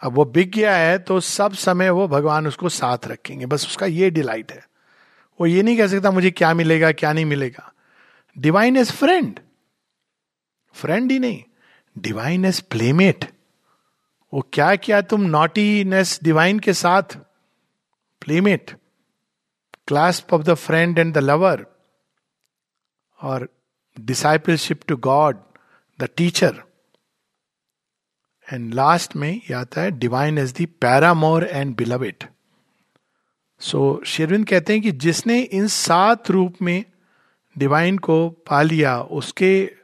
अब 0.02 0.13
वो 0.13 0.26
बिक 0.26 0.52
गया 0.52 0.76
है 0.76 0.98
तो 1.00 1.19
सब 1.19 1.54
समय 1.54 1.89
वो 1.89 2.08
भगवान 2.08 2.48
उसको 2.48 2.69
साथ 2.69 3.08
रखेंगे। 3.08 3.45
बस 3.45 3.65
उसका 3.67 3.86
ये 3.86 4.10
डिलाइट 4.10 4.52
है। 4.52 4.63
वो 5.39 5.48
ये 5.48 5.63
नहीं 5.63 5.78
कह 5.78 5.88
सकता 5.88 6.12
मुझे 6.12 6.32
क्या 6.32 6.54
मिलेगा, 6.54 6.91
क्या 6.91 7.13
नहीं 7.13 7.26
मिलेगा। 7.26 7.71
डिवाइन 8.38 8.78
इज़ 8.78 8.91
फ्रेंड 8.91 9.39
फ्रेंड 10.74 11.12
ही 11.12 11.19
नहीं। 11.19 11.43
डिवाइन 11.98 12.46
एज 12.46 12.62
प्लेमेट 12.62 13.26
वो 14.34 14.50
क्या 14.54 14.76
क्या 14.76 15.02
तुम 15.02 15.22
नॉटीनेस 15.22 16.20
डिवाइन 16.24 16.60
के 16.60 16.74
साथ? 16.74 17.04
Playmate 18.22 18.72
clasp 19.88 20.34
of 20.34 20.42
the 20.42 20.54
friend 20.54 21.00
and 21.00 21.14
the 21.14 21.18
lover 21.18 21.66
और 23.22 23.50
discipleship 24.00 24.82
to 24.88 24.98
God 24.98 25.38
the 26.00 26.04
teacher 26.04 26.64
and 28.54 28.74
last 28.74 29.16
में 29.16 29.42
यह 29.52 29.60
आता 29.60 29.82
है 29.82 29.92
divine 29.92 30.38
as 30.38 30.52
the 30.52 30.66
paramour 30.66 31.44
and 31.44 31.76
beloved 31.76 32.24
so 33.60 34.04
Aurobindo 34.06 34.48
कहते 34.48 34.74
हैं 34.74 34.82
कि 34.82 34.92
जिसने 34.92 35.42
इन 35.42 35.68
सात 35.68 36.32
रूप 36.32 36.56
में 36.62 36.86
डिवाइन 37.58 37.98
को 37.98 38.30
पा 38.30 38.62
लिया, 38.62 39.02
उसके 39.02 39.76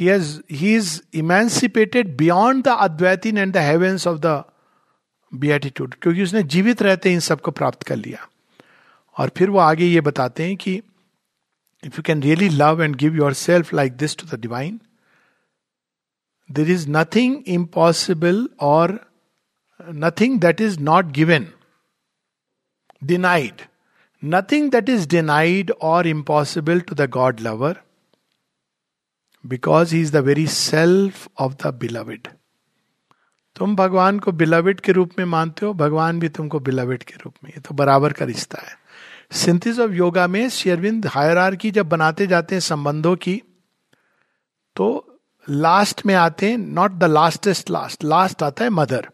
he 0.00 0.74
is 0.76 1.00
emancipated 1.14 2.16
beyond 2.16 2.64
the 2.64 2.76
Advaitin 2.80 3.38
and 3.38 3.52
the 3.52 3.56
heavens 3.56 4.06
of 4.06 4.18
the 4.18 4.42
beatitude 5.32 5.94
क्योंकि 5.94 6.22
उसने 6.22 6.42
जीवित 6.42 6.82
रहते 6.82 7.12
इन 7.12 7.20
सबको 7.20 7.50
प्राप्त 7.50 7.82
कर 7.82 7.96
लिया 7.96 8.26
और 9.16 9.30
फिर 9.36 9.50
वो 9.50 9.58
आगे 9.58 9.84
ये 9.84 10.00
बताते 10.00 10.46
हैं 10.46 10.56
कि 10.56 10.74
if 11.82 11.96
you 11.96 12.02
can 12.02 12.22
really 12.22 12.48
love 12.48 12.82
and 12.82 12.96
give 12.96 13.16
yourself 13.34 13.72
like 13.74 13.96
this 13.96 14.16
to 14.16 14.26
the 14.26 14.40
divine 14.40 14.80
there 16.50 16.70
is 16.70 16.88
nothing 16.88 17.42
impossible 17.48 18.48
और 18.60 18.98
nothing 19.80 20.40
that 20.40 20.60
is 20.60 20.78
not 20.80 21.12
given 21.12 21.48
denied 23.02 23.62
nothing 24.22 24.70
that 24.70 24.88
is 24.88 25.08
denied 25.08 25.70
और 25.82 26.06
impossible 26.06 26.80
to 26.80 26.94
the 26.94 27.08
God 27.10 27.40
lover 27.40 27.80
because 29.46 29.94
he 29.94 30.00
is 30.00 30.12
the 30.12 30.16
very 30.16 30.46
self 30.46 31.28
of 31.38 31.54
the 31.62 31.74
beloved 31.74 32.28
तुम 33.56 33.76
भगवान 33.76 34.18
को 34.18 34.32
beloved 34.32 34.80
के 34.80 34.92
रूप 34.92 35.10
में 35.18 35.24
मानते 35.24 35.66
हो, 35.66 35.72
भगवान 35.74 36.20
भी 36.20 36.28
तुमको 36.28 36.60
बिलविड 36.60 37.02
के 37.02 37.14
रूप 37.14 37.34
में। 37.44 37.50
ये 37.50 37.60
तो 37.60 37.74
बराबर 37.74 38.12
का 38.12 38.24
रिश्ता 38.24 38.62
है। 38.62 38.78
सिंथिस 39.32 39.78
ऑफ़ 39.78 39.90
योगा 39.90 40.26
में 40.26 40.48
शेरविंद 40.48 41.06
हायर 41.06 41.56
की 41.56 41.70
जब 41.70 41.88
बनाते 41.88 42.26
जाते 42.26 42.54
हैं 42.54 42.60
संबंधों 42.60 43.16
की 43.16 43.42
तो 44.76 45.18
लास्ट 45.50 46.06
में 46.06 46.14
आते 46.14 46.50
हैं 46.50 46.58
not 46.58 46.92
the 46.92 47.04
lastest 47.04 47.70
last 47.70 48.04
last 48.04 48.42
आता 48.42 48.64
है 48.64 48.70
मदर 48.70 49.08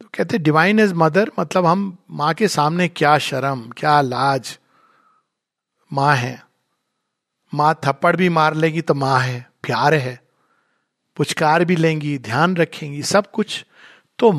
तो 0.00 0.08
कहते 0.14 0.38
डिवाइन 0.38 0.80
इज़ 0.80 0.94
मदर 0.94 1.30
मतलब 1.40 1.66
हम 1.66 1.96
माँ 2.10 2.32
के 2.34 2.48
सामने 2.48 2.88
क्या 2.88 3.18
शर्म, 3.18 3.70
क्या 3.76 4.00
लाज, 4.00 4.58
माँ 5.92 6.14
है। 6.16 6.51
माँ 7.54 7.74
थप्पड़ 7.84 8.16
भी 8.16 8.28
मार 8.28 8.54
लेगी 8.54 8.80
तो 8.80 8.94
माँ 8.94 9.20
है, 9.20 9.46
प्यार 9.62 9.94
है। 9.94 10.20
पुचकार 11.16 11.64
भी 11.64 11.76
लेंगी, 11.76 12.18
ध्यान 12.18 12.56
रखेंगी, 12.56 13.02
सब 13.02 13.30
कुछ। 13.30 13.64
तो 14.18 14.30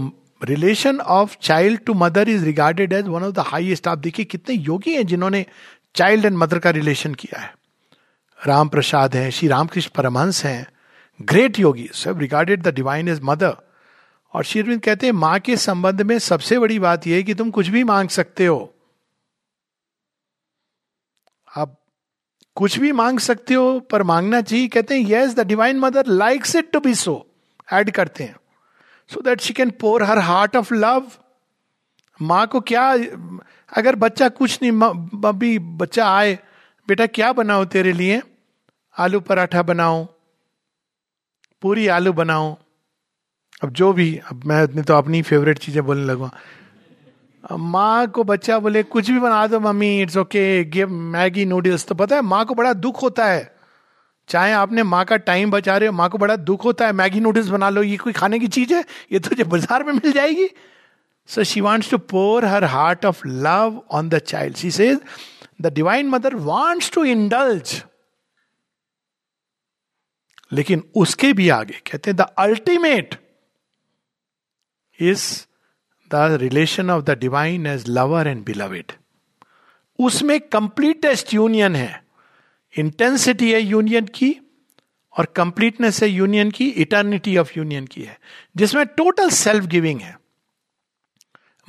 relation 0.44 1.00
of 1.00 1.36
child 1.42 1.80
to 1.80 1.94
mother 1.94 2.30
is 2.30 2.46
regarded 2.46 2.94
as 2.94 3.08
one 3.08 3.24
of 3.24 3.32
the 3.32 3.40
highest 3.40 3.88
आप 3.88 3.98
देखिए 3.98 4.26
कितने 4.26 4.56
योगी 4.56 4.94
हैं 4.94 5.06
जिन्होंने 5.08 5.46
चाइल्ड 5.96 6.26
एंड 6.26 6.38
मदर 6.38 6.60
का 6.60 6.70
रिलेशन 6.70 7.14
किया 7.14 7.42
है। 7.42 7.54
राम 8.40 8.70
प्रसाद 8.70 9.16
है, 9.16 9.32
श्री 9.32 9.48
रामकृष्ण 9.48 9.92
परमहंस 9.96 10.44
हैं 10.46 10.68
ग्रेट 11.22 11.60
योगी, 11.60 11.90
सब 11.94 12.20
regarded 12.20 12.62
the 12.62 12.68
divine 12.68 13.08
is 13.08 13.22
mother 13.24 13.56
और 14.34 14.44
श्री 14.44 14.78
कहते 14.78 15.06
हैं, 15.06 15.14
माँ 15.14 15.40
के 15.40 15.58
संबंध 15.58 16.02
में 16.02 16.18
सबसे 16.20 16.60
बड़ी 16.60 16.80
बात 16.80 17.08
यह 17.08 17.16
है 17.16 17.24
कि 17.24 17.34
तुम 17.34 17.52
कुछ 17.52 17.68
भी 17.68 17.84
मांग 17.84 18.10
सकते 18.10 18.46
हो। 18.46 18.74
अब 21.58 21.76
कुछ 22.58 22.78
भी 22.80 22.92
मांग 22.92 23.20
सकते 23.20 23.54
हो, 23.54 23.80
पर 23.82 24.04
मांगना 24.04 24.42
चाहिए। 24.42 24.68
कहते 24.68 25.00
हैं 25.00 25.10
yes 25.10 25.36
the 25.36 25.48
divine 25.48 25.80
mother 25.80 26.08
likes 26.08 26.56
it 26.56 26.72
to 26.72 26.80
be 26.80 26.94
so 26.96 27.16
add 27.74 27.92
करते 27.92 28.24
हैं। 28.24 28.36
So 29.10 29.22
that 29.22 29.42
she 29.42 29.54
can 29.54 29.70
pour 29.80 30.04
her 30.04 30.20
heart 30.20 30.56
of 30.56 30.74
love 30.74 31.12
माँ 32.20 32.46
को 32.48 32.60
क्या, 32.62 32.92
अगर 33.70 33.96
बच्चा 33.96 34.30
कुछ 34.30 34.60
नहीं 34.62 34.72
अभी 35.26 35.58
बच्चा 35.60 36.08
आए, 36.10 36.38
बेटा, 36.88 37.06
क्या 37.08 37.32
बनाओ 37.34 37.66
तेरे 37.66 37.94
लिए? 37.94 38.22
आलू 38.96 39.20
पराठा 39.20 39.62
बनाओ। 39.64 40.04
पूरी 41.64 41.88
आलू 41.88 42.14
बनाओ। 42.14 42.56
अब 43.64 43.70
जो 43.72 43.92
भी, 43.94 44.16
अब 44.32 44.44
मैं 44.46 44.84
तो 44.84 44.94
अपनी 44.94 45.22
फेवरेट 45.22 45.60
चीज़ें 45.60 45.84
बोलने 45.86 46.06
लगूँगा। 46.06 46.40
माँ 47.52 48.08
को 48.08 48.24
बच्चा 48.24 48.58
बोले, 48.60 48.84
कुछ 48.84 49.10
भी 49.12 49.20
बना 49.20 49.46
दो 49.48 49.60
mummy 49.60 50.02
it's 50.02 50.18
okay 50.18 50.64
give 50.66 50.90
Maggi 50.90 51.46
noodles 51.46 51.86
तो 51.88 51.96
पता 51.96 52.16
है, 52.16 52.22
माँ 52.22 52.46
को 52.46 52.54
बड़ा 52.56 52.74
दुख 52.76 53.02
होता 53.04 53.26
है। 53.26 53.52
चाहे 54.30 54.52
आपने 54.54 54.84
माँ 54.84 55.04
का 55.06 55.18
टाइम 55.18 55.52
बचा 55.52 55.78
रहे 55.78 55.88
हो, 55.88 55.94
माँ 55.94 56.10
को 56.10 56.18
बड़ा 56.18 56.36
दुख 56.36 56.66
होता 56.66 56.86
है 56.88 56.94
मैगी 56.94 57.20
नूडल्स 57.20 57.48
बना 57.50 57.70
लो, 57.70 57.84
ये 57.84 57.98
कोई 57.98 58.14
खाने 58.14 58.40
की 58.40 58.48
चीज़ 58.48 58.74
है? 58.74 58.84
ये 59.12 59.20
तुझे 59.20 59.44
बाज़ार 59.44 59.84
में 59.84 59.94
मिल 59.94 60.12
जाएगी? 60.12 60.50
So 61.30 61.44
she 61.44 61.62
wants 61.62 61.90
to 61.92 61.98
pour 61.98 62.46
her 62.46 62.64
heart 62.66 63.06
of 63.06 63.22
love 63.28 63.82
on 63.92 64.10
the 64.10 64.18
child 64.20 64.56
she 64.58 64.72
says 64.72 65.00
the 65.62 65.74
divine 65.74 66.10
mother 66.10 66.36
wants 66.36 66.92
to 66.92 67.04
indulge 67.06 67.82
लेकिन 70.52 70.84
उसके 70.96 71.32
भी 71.34 71.48
आगे 71.50 71.80
कहते 71.88 72.10
हैं 72.10 72.18
the 72.18 72.26
ultimate 72.40 73.16
is 75.00 75.24
relation 76.16 76.90
of 76.90 77.04
the 77.04 77.10
divine 77.10 77.68
as 77.68 77.84
lover 77.88 78.28
and 78.28 78.46
beloved. 78.46 78.92
उसमें 80.00 80.40
completest 80.40 81.34
union 81.34 81.76
है। 81.76 82.04
Intensity 82.80 83.54
है 83.54 83.62
union 83.62 84.06
की 84.06 84.36
और 85.18 85.26
कंप्लीटनेस 85.26 86.04
है 86.04 86.10
यूनियन 86.10 86.52
की, 86.52 86.70
इटर्निटी 86.70 87.38
ऑफ़ 87.38 87.52
यूनियन 87.58 87.86
की 87.86 88.04
है, 88.04 88.20
जिसमें 88.58 88.86
टोटल 88.86 89.30
सेल्फ 89.30 89.66
गिविंग 89.66 90.02
है। 90.02 90.20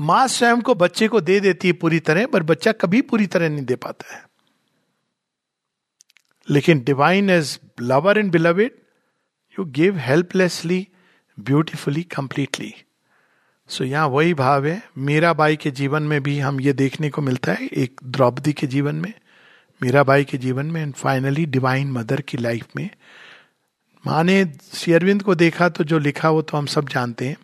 माँ 0.01 0.29
स्वयं 0.29 0.61
को 0.61 0.75
बच्चे 0.75 1.09
को 1.09 1.21
दे 1.21 1.41
देती 1.41 1.69
है 1.69 1.75
पूरी 1.75 2.01
तरह, 2.01 2.27
पर 2.27 2.43
बच्चा 2.43 2.73
कभी 2.73 3.03
पूरी 3.03 3.27
तरह 3.27 3.49
नहीं 3.49 3.65
दे 3.65 3.77
पाता 3.77 4.17
है। 4.17 4.29
लेकिन 6.51 6.85
divine 6.85 7.31
as 7.31 7.61
lover 7.81 8.19
and 8.19 8.33
beloved, 8.33 8.71
you 9.59 9.65
give 9.65 9.99
helplessly, 9.99 10.89
beautifully, 11.41 12.03
completely. 12.03 12.75
So 13.69 13.85
so, 13.85 13.91
यहाँ 13.91 14.09
वही 14.09 14.35
भाव 14.35 14.67
है। 14.67 14.83
मीराबाई 14.99 15.57
के 15.57 15.71
जीवन 15.71 16.03
में 16.03 16.23
भी 16.23 16.39
हम 16.39 16.61
ये 16.61 16.73
देखने 16.73 17.11
को 17.11 17.23
मिलता 17.23 17.53
है 17.53 17.67
एक 17.67 18.01
द्रौपदी 18.05 18.53
के 18.53 18.67
जीवन 18.67 18.95
में 18.95 19.13
मीराबाई 19.81 20.25
के 20.25 20.39
जीवन 20.39 20.67
में 20.67 20.81
एंड 20.83 20.93
फाइनली 20.95 21.47
डिवाइन 21.47 21.91
मदर 21.93 22.21
की 22.21 22.39
लाइफ 22.39 22.67
में। 22.77 22.89
माँ 24.07 24.23
ने 24.25 24.45
शेयरविंद 24.75 25.23
को 25.23 25.35
देखा 25.35 25.69
तो 25.69 25.85
जो 25.85 25.99
लिखा 25.99 26.31
वो 26.31 26.43
तो 26.43 26.59
हम 26.59 26.67
सब 26.67 26.89
जानते 26.89 27.29
हैं। 27.29 27.37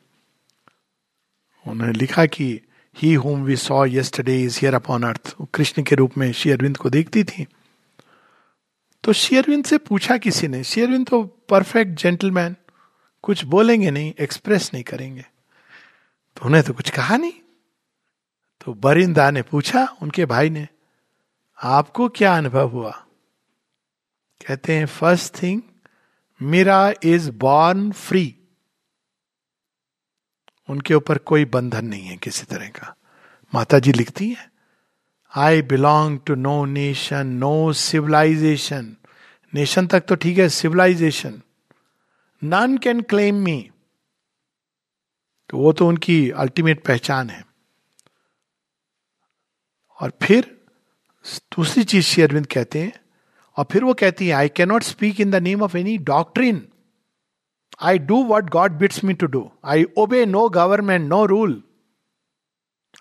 उन्होंने 1.67 1.93
लिखा 1.93 2.27
कि 2.27 2.61
he 2.97 3.15
whom 3.15 3.43
we 3.45 3.57
saw 3.57 3.85
yesterday 3.87 4.41
is 4.43 4.59
here 4.61 4.75
upon 4.75 5.03
earth 5.03 5.35
Krishna 5.55 5.83
के 5.83 5.97
रूप 5.97 6.19
में 6.19 6.33
शेयरविंद 6.33 6.77
को 6.77 6.91
देखती 6.91 7.25
थी। 7.25 7.47
तो 9.05 9.13
शेयरविंद 9.13 9.65
से 9.65 9.79
पूछा 9.79 10.17
किसी 10.19 10.49
ने 10.49 10.65
शेयरविंद 10.65 11.07
तो 11.07 11.23
परफेक्ट 11.49 12.01
जेंटलमैन 12.01 12.57
कुछ 13.23 13.45
बोलेंगे 13.45 13.91
नहीं 13.91 14.13
एक्सप्रेस 14.21 14.71
नहीं 14.75 14.85
करेंगे। 14.85 15.25
तो 16.37 16.47
उन्हें 16.47 16.63
तो 16.65 16.73
कुछ 16.73 16.91
कहा 16.91 17.17
नहीं। 17.17 17.33
तो 18.61 18.75
बरिंदा 18.75 19.31
ने 19.31 19.43
पूछा, 19.43 19.87
उनके 20.03 20.27
भाई 20.27 20.51
ने, 20.51 20.69
आपको 21.59 22.09
क्या 22.09 22.37
अनुभव 22.37 22.69
हुआ? 22.69 22.91
कहते 24.47 24.77
हैं 24.77 24.87
first 24.87 25.43
thing 25.43 25.63
Mira 26.41 26.93
is 27.05 27.31
born 27.31 27.91
free 27.93 28.37
उनके 30.69 30.95
ऊपर 30.95 31.19
कोई 31.19 31.45
बंधन 31.45 31.85
नहीं 31.85 32.07
है 32.07 32.17
किसी 32.17 32.45
तरह 32.45 32.69
का। 32.69 32.95
माता 33.55 33.79
जी 33.79 33.93
लिखती 33.93 34.29
है 34.31 34.51
I 35.37 35.63
belong 35.63 36.19
to 36.27 36.35
no 36.35 36.65
nation 36.65 37.27
no 37.27 37.73
civilisation 37.73 38.97
nation 39.55 39.87
तक 39.87 40.01
तो 40.01 40.15
ठीक 40.15 40.39
है 40.39 40.49
civilisation 40.49 41.41
none 42.43 42.79
can 42.79 43.01
claim 43.03 43.35
me 43.35 43.71
तो 45.51 45.59
वो 45.59 45.73
तो 45.73 45.87
उनकी 45.89 46.31
अल्टीमेट 46.31 46.85
पहचान 46.85 47.31
है। 47.31 47.45
और 50.01 50.13
फिर 50.23 50.45
दूसरी 51.57 51.85
चीज़ 51.85 52.05
श्री 52.07 52.23
अरविंद 52.23 52.47
कहते 52.47 52.83
हैं, 52.83 52.93
और 53.57 53.65
फिर 53.73 53.85
वो 53.85 53.95
कहती 53.95 54.27
है 54.29 54.33
I 54.33 54.49
cannot 54.49 54.83
speak 54.83 55.21
in 55.21 55.31
the 55.31 55.35
name 55.35 55.63
of 55.63 55.77
any 55.77 55.97
doctrine 55.99 56.67
I 57.83 57.99
do 57.99 58.23
what 58.25 58.51
God 58.51 58.73
bids 58.73 59.03
me 59.05 59.15
to 59.15 59.27
do 59.27 59.51
I 59.65 59.85
obey 59.99 60.25
no 60.27 60.49
government 60.49 61.09
no 61.09 61.25
rule 61.27 61.63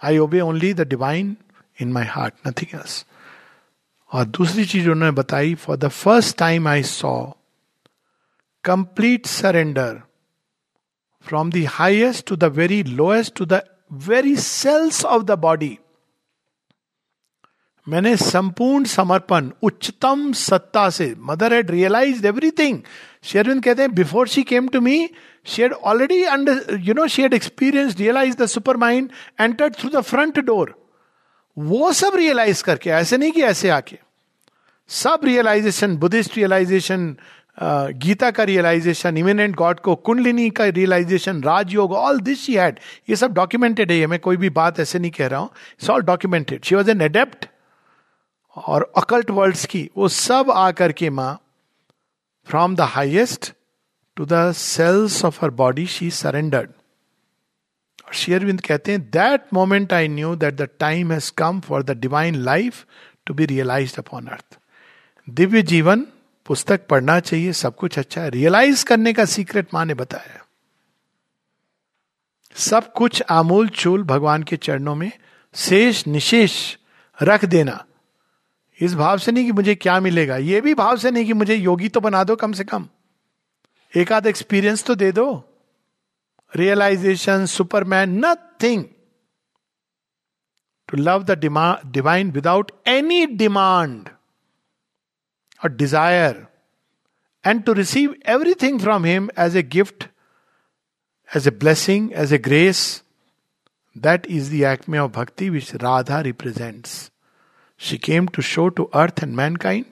I 0.03 0.17
obey 0.17 0.39
only 0.39 0.73
the 0.73 0.87
divine 0.87 1.35
in 1.81 1.93
my 1.93 2.05
heart 2.05 2.33
nothing 2.47 2.75
else 2.79 3.05
और 4.11 4.25
दूसरी 4.25 4.65
चीज़ 4.65 4.89
उन्होंने 4.89 5.11
बताई 5.11 5.55
for 5.55 5.77
the 5.77 5.87
first 5.87 6.37
time 6.37 6.67
I 6.67 6.83
saw 6.83 7.15
complete 8.63 9.25
surrender 9.25 10.01
from 11.29 11.51
the 11.51 11.65
highest 11.69 12.27
to 12.27 12.35
the 12.35 12.43
very 12.55 12.83
lowest 12.83 13.35
to 13.37 13.45
the 13.45 13.61
very 14.07 14.35
cells 14.37 15.03
of 15.05 15.23
the 15.23 15.31
body 15.39 15.77
मैंने 17.87 18.15
संपूर्ण 18.15 18.83
समर्पण, 18.85 19.49
उच्चतम 19.63 20.31
सत्ता 20.33 20.89
से 20.89 21.13
mother 21.19 21.53
had 21.53 21.71
realise 21.71 22.25
everything 22.27 22.79
Aurobindo 23.23 23.63
कहते 23.63 23.81
हैं 23.81 23.93
before 23.95 24.27
she 24.27 24.43
came 24.43 24.67
to 24.67 24.81
me 24.81 25.09
she 25.45 25.61
had 25.61 25.73
already 25.73 26.23
under 26.23 26.77
you 26.79 26.93
know 26.93 27.07
she 27.07 27.21
had 27.21 27.33
experience 27.33 27.97
realise 27.99 28.35
the 28.37 28.45
supermind 28.77 29.09
entered 29.41 29.75
through 29.75 29.89
the 29.89 30.01
front 30.01 30.39
door 30.39 30.75
वो 31.57 31.91
सब 31.91 32.15
रियलाइज़ 32.15 32.63
करके, 32.63 32.89
ऐसे 32.89 33.17
नहीं 33.17 33.31
कि 33.31 33.41
ऐसे 33.43 33.69
आके। 33.69 33.97
सब 34.89 35.19
रियलाइजेशन 35.23 35.97
बुद्धिस्ट 35.97 36.37
रियलाइजेशन 36.37 37.15
गीता 37.61 38.29
का 38.31 38.43
रियलाइजेशन 38.43 39.17
इमिनेंट 39.17 39.55
गॉड 39.55 39.79
को, 39.79 39.95
कुंडलिनी 39.95 40.49
का 40.49 40.65
realisation 40.65 41.41
Rajyoga 41.43 41.93
all 41.93 42.19
this 42.19 42.41
she 42.41 42.55
had 42.55 42.79
ये 43.09 43.15
सब 43.15 43.33
डॉक्यूमेंटेड 43.33 43.91
है 43.91 44.07
मैं 44.07 44.19
कोई 44.19 44.37
भी 44.37 44.49
बात 44.49 44.79
ऐसे 44.79 44.99
नहीं 44.99 45.11
कह 45.11 45.27
रहा 45.27 45.39
हूँ। 45.39 45.49
It's 45.73 45.89
all 45.89 46.01
documented 46.03 46.63
she 46.65 46.75
was 46.75 46.91
an 46.91 47.01
adept 47.01 47.47
और 48.57 48.91
अकल्ट 48.97 49.29
वर्ल्ड्स 49.31 49.65
की, 49.65 49.89
वो 49.97 50.07
सब 50.07 50.51
आकर 50.51 50.91
के 50.91 51.09
माँ 51.09 51.37
from 52.47 52.75
the 52.75 52.81
highest 52.89 53.53
to 54.17 54.25
the 54.25 54.51
cells 54.51 55.23
of 55.25 55.39
her 55.41 55.49
body 55.59 55.85
she 55.87 56.09
surrendered 56.11 56.69
और 58.07 58.13
शेयरविंद 58.13 58.61
कहते 58.61 58.91
हैं 58.91 59.01
that 59.11 59.41
moment 59.53 59.93
I 59.93 60.07
knew 60.07 60.35
that 60.35 60.55
the 60.55 60.67
time 60.79 61.11
has 61.11 61.31
come 61.37 61.59
for 61.59 61.83
the 61.83 61.97
divine 61.99 62.35
life 62.43 62.85
to 63.25 63.33
be 63.33 63.45
realised 63.45 63.95
upon 63.99 64.27
earth 64.27 64.57
Divya 65.27 65.61
जीवन 65.63 66.05
पुस्तक 66.49 66.87
पढ़ना 66.87 67.19
चाहिए, 67.19 67.53
सब 67.53 67.75
कुछ 67.75 67.99
अच्छा 67.99 68.21
है। 68.21 68.29
रियलाइज़ 68.29 68.85
करने 68.85 69.13
का 69.13 69.25
सीक्रेट 69.25 69.67
माँ 69.73 69.85
ने 69.85 69.93
बताया। 69.93 70.45
सब 72.55 72.93
कुछ 72.93 73.23
आमूल 73.29 73.69
चूल 73.69 74.03
भगवान 74.03 74.43
के 74.43 74.57
चरणों 74.57 74.95
में 74.95 75.11
शेष 75.55 76.07
निशेष 76.07 76.77
रख 77.23 77.45
देना। 77.45 77.85
इस 78.81 78.95
भाव 78.95 79.17
से 79.17 79.31
नहीं 79.31 79.45
कि 79.45 79.51
मुझे 79.51 79.75
क्या 79.75 79.99
मिलेगा। 79.99 80.37
ये 80.37 80.61
भी 80.61 80.73
भाव 80.73 80.97
से 80.97 81.11
नहीं 81.11 81.25
कि 81.25 81.33
मुझे 81.33 81.55
योगी 81.55 81.89
तो 81.89 81.99
बना 81.99 82.23
दो 82.23 82.35
कम 82.35 82.51
से 82.51 82.63
कम। 82.63 82.87
एक 83.97 84.11
आध 84.11 84.27
एक्सपीरियंस 84.27 84.83
तो 84.83 84.95
दे 84.95 85.11
दो। 85.11 85.43
Realisation 86.55 87.45
superman 87.45 88.25
nothing 88.25 88.85
to 90.87 90.97
love 90.97 91.23
the 91.23 91.31
demand 91.31 91.91
divine 91.91 92.31
without 92.31 92.71
any 92.87 93.25
demand 93.25 94.09
desire 95.67 96.47
and 97.45 97.63
to 97.63 97.73
receive 97.73 98.15
everything 98.25 98.79
from 98.79 99.05
him 99.05 99.29
as 99.39 99.57
a 99.57 99.63
gift 99.63 100.03
as 101.35 101.47
a 101.47 101.51
blessing 101.51 102.09
as 102.13 102.33
a 102.33 102.37
grace 102.37 103.03
that 103.97 104.25
is 104.25 104.51
the 104.51 104.53
act 104.53 104.89
में 104.89 104.99
of 104.99 105.11
bhakti 105.11 105.49
which 105.49 105.75
Radha 105.75 106.21
represents 106.21 107.11
she 107.79 107.97
came 107.97 108.27
to 108.27 108.41
show 108.41 108.67
to 108.67 108.83
earth 108.83 109.13
and 109.23 109.35
man 109.35 109.85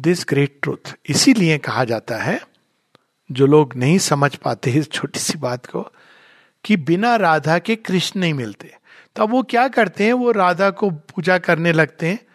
this 0.00 0.26
great 0.28 0.58
truth 0.62 0.96
इसीलिए 1.06 1.58
कहा 1.58 1.84
जाता 1.84 2.16
है, 2.16 2.40
जो 3.32 3.46
लोग 3.46 3.74
नहीं 3.76 3.98
समझ 3.98 4.36
पाते 4.36 4.70
इस 4.70 4.90
छोटी 4.90 5.18
सी 5.18 5.38
बात 5.38 5.66
को, 5.66 5.92
कि 6.64 6.76
बिना 6.76 7.16
राधा 7.16 7.58
के 7.58 7.76
कृष्ण 7.76 8.20
नहीं 8.20 8.34
मिलते। 8.34 8.76
तो 9.16 9.22
अब 9.22 9.30
वो 9.30 9.42
क्या 9.42 9.68
करते 9.68 10.04
हैं? 10.04 10.12
वो 10.12 10.30
राधा 10.30 10.70
को 10.70 10.90
पूजा 10.90 11.38
करने 11.38 11.72
लगते 11.72 12.08
हैं। 12.08 12.26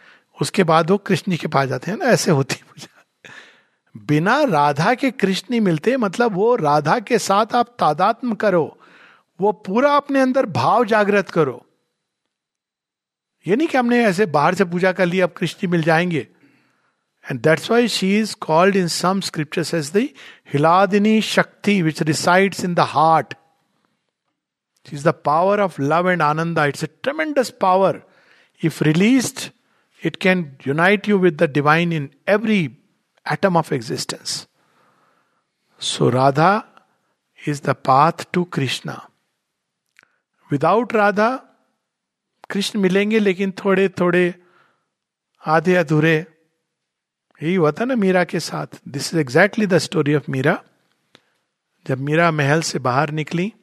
उसके 0.42 0.64
बाद 0.64 0.90
वो 0.92 0.98
कृष्ण 0.98 1.36
के 1.38 1.48
पास 1.48 1.68
जाते 1.70 1.92
हैं 1.92 1.98
ना, 1.98 2.06
ऐसे 2.06 2.32
होती 2.32 2.56
पूजा। 2.56 2.92
बिना 3.96 4.42
राधा 4.44 4.94
के 4.94 5.12
कृष्ण 5.12 5.60
मिलते 5.60 5.98
मतलब 5.98 6.34
वो 6.36 6.56
राधा 6.56 7.00
के 7.00 7.20
साथ 7.20 7.56
आप 7.56 7.76
तादात्म 7.80 8.34
करो, 8.36 8.78
वो 9.40 9.52
पूरा 9.52 9.96
अपने 9.96 10.20
अंदर 10.20 10.46
भाव 10.46 10.86
जागृत 10.86 11.30
करो। 11.30 11.62
ये 13.46 13.56
नहीं 13.56 13.68
कि 13.68 13.78
हमने 13.78 14.04
ऐसे 14.06 14.26
बाहर 14.26 14.56
से 14.56 14.66
पूजा 14.66 14.92
कर 14.92 15.06
लिया 15.06 15.26
अब 15.26 15.34
कृष्ण 15.38 15.68
मिल 15.68 15.84
जाएँगे। 15.84 16.28
And 17.26 17.40
that's 17.42 17.72
why 17.72 17.88
she 17.88 18.18
is 18.20 18.36
called 18.42 18.76
in 18.76 18.88
some 18.88 19.20
scriptures 19.22 19.74
as 19.74 19.92
the 19.94 20.08
Hladini 20.54 21.22
Shakti 21.22 21.82
which 21.82 22.02
resides 22.02 22.64
in 22.66 22.74
the 22.76 22.80
heart 22.90 23.34
is 24.86 25.08
the 25.10 25.14
power 25.26 25.62
of 25.62 25.82
love 25.82 26.10
and 26.10 26.22
ananda 26.22 26.60
it's 26.60 26.84
a 26.84 26.88
tremendous 27.04 27.50
power 27.62 28.02
if 28.62 28.84
released 28.84 29.50
it 30.06 30.16
can 30.16 30.58
unite 30.68 31.10
you 31.10 31.18
with 31.18 31.44
the 31.44 31.52
divine 31.52 31.94
in 31.94 32.10
every 32.28 32.78
atom 33.32 33.58
of 33.58 33.74
existence 33.74 34.48
so 35.80 36.10
Radha 36.10 36.64
is 37.48 37.64
the 37.64 37.70
path 37.70 38.12
to 38.34 38.44
Krishna 38.44 39.10
without 40.52 40.94
Radha 40.94 41.42
Krishna 42.50 42.80
मिलेंगे 42.80 43.20
लेकिन 43.20 43.52
थोड़े 43.52 43.90
थोड़े, 43.90 44.36
आधे 45.48 45.76
अधूरे, 45.76 46.28
यही 47.44 47.56
हुआ 47.56 47.72
था 47.72 47.86
ना 47.86 47.96
मीरा 47.96 48.24
के 48.24 48.40
साथ। 48.40 48.68
This 48.88 49.14
is 49.14 49.20
exactly 49.20 49.68
the 49.68 49.78
story 49.78 50.16
of 50.16 50.32
Mira. 50.32 50.64
जब 51.88 51.98
मीरा 51.98 52.32
महल 52.32 52.62
से 52.62 52.80
बाहर 52.80 53.10
निकली, 53.10 53.54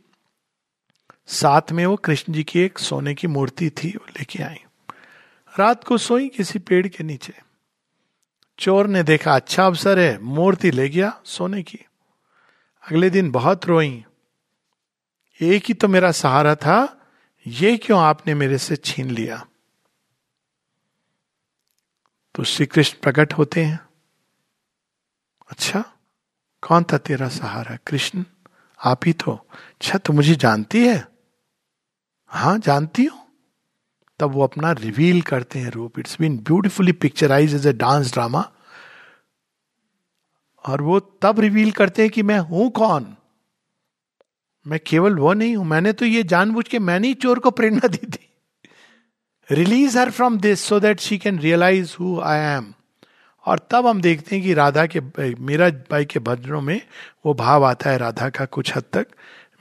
साथ 1.27 1.73
में 1.73 1.87
वो 1.87 1.97
कृष्ण 1.97 2.33
जी 2.33 2.45
की 2.45 2.61
एक 2.61 2.79
सोने 2.79 3.15
की 3.15 3.27
मूर्ति 3.27 3.71
थी 3.71 3.89
लेके 3.89 4.43
आई। 4.43 4.65
रात 5.59 5.85
को 5.85 5.99
सोई 5.99 6.29
किसी 6.29 6.59
पेड़ 6.59 6.89
के 6.89 7.05
नीचे। 7.05 7.35
चोर 8.59 8.87
ने 8.87 9.03
देखा 9.03 9.35
अच्छा 9.35 9.67
अवसर 9.67 9.99
है, 9.99 10.19
मूर्ति 10.19 10.71
ले 10.71 10.89
गया 10.89 11.23
सोने 11.25 11.63
की। 11.63 11.79
अगले 12.83 13.11
दिन 13.11 13.31
बहुत 13.31 13.67
रोई। 13.67 14.05
एक 15.41 15.65
ही 15.69 15.75
तो 15.75 15.89
मेरा 15.89 16.13
सहारा 16.13 16.55
था, 16.55 17.07
ये 17.47 17.77
क्यों 17.77 18.01
आपने 18.01 18.35
मेरे 18.35 18.59
से 18.59 18.77
छीन 18.77 19.11
लिया? 19.11 19.47
तो 22.35 22.45
श्री 22.45 22.67
कृष्ण 22.67 22.99
प्रकट 23.03 23.33
होते 23.33 23.65
हैं। 23.65 23.81
अच्छा 25.51 25.85
कौन 26.63 26.85
था 26.85 26.99
तेरा 26.99 27.29
सहारा, 27.29 27.77
कृष्ण? 27.77 28.25
आप 28.85 29.01
ही 29.07 29.13
तो। 29.13 29.33
अच्छा 29.53 29.99
तो 29.99 30.13
मुझे 30.13 30.35
जानती 30.35 30.87
है? 30.87 31.09
हाँ 32.27 32.59
जानती 32.59 33.05
हूँ। 33.05 33.22
तब 34.23 34.33
वो 34.33 34.43
अपना 34.45 34.73
रिवील 34.73 35.21
करते 35.29 35.59
हैं 35.59 35.71
रूप। 35.71 35.99
It's 35.99 36.17
been 36.21 36.37
beautifully 36.41 36.93
picturise 37.05 37.55
as 37.55 37.67
a 37.67 37.73
dance 37.79 38.13
drama 38.13 38.45
और 40.65 40.83
वो 40.83 40.99
तब 41.23 41.41
रिवील 41.41 41.71
करते 41.73 42.03
हैं 42.03 42.11
कि 42.11 42.23
मैं 42.23 42.39
हूँ 42.41 42.71
कौन? 42.73 43.15
मैं 44.67 44.79
केवल 44.87 45.17
वो 45.19 45.33
नहीं 45.33 45.57
हूँ। 45.57 45.65
मैंने 45.67 45.93
तो 45.93 46.07
ये 46.07 46.23
जानबूझ 46.25 46.67
के 46.69 46.79
मैंने 46.81 47.09
ही 47.09 47.15
चोर 47.15 47.39
को 47.39 47.51
प्रेरणा 47.51 47.89
दी 47.89 48.07
थी। 48.07 48.29
Release 49.49 49.99
her 49.99 50.11
from 50.11 50.39
this 50.39 50.61
so 50.61 50.79
that 50.81 51.01
she 51.01 51.19
can 51.19 51.39
realise 51.39 51.95
who 52.01 52.19
I 52.21 52.39
am 52.39 52.73
और 53.45 53.67
तब 53.71 53.87
हम 53.87 54.01
देखते 54.01 54.37
हैं 54.37 54.45
कि 54.45 54.55
राधा 54.55 54.87
के, 54.87 55.01
मेरा 55.35 55.69
भाई 55.91 56.05
के 56.05 56.19
भजनों 56.21 56.61
में 56.61 56.81
वो 57.27 57.35
भाव 57.35 57.65
आता 57.65 57.91
है। 57.91 57.99
राधा 57.99 58.29
का 58.29 58.45
कुछ 58.45 58.77
हद 58.77 58.85
तक। 58.93 59.07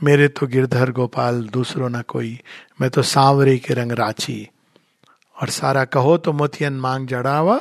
मेरे 0.01 0.27
तो 0.27 0.47
गिरधर 0.47 0.91
गोपाल, 0.91 1.41
दूसरो 1.43 1.87
ना 1.87 2.01
कोई। 2.01 2.39
मैं 2.81 2.89
तो 2.89 3.01
सांवरे 3.01 3.57
के 3.57 3.73
रंग 3.73 3.91
राची 3.91 4.47
और 5.37 5.49
सारा 5.49 5.83
कहो 5.85 6.17
तो 6.17 6.33
मोतियन 6.33 6.73
मांग 6.73 7.07
जड़ावा, 7.07 7.57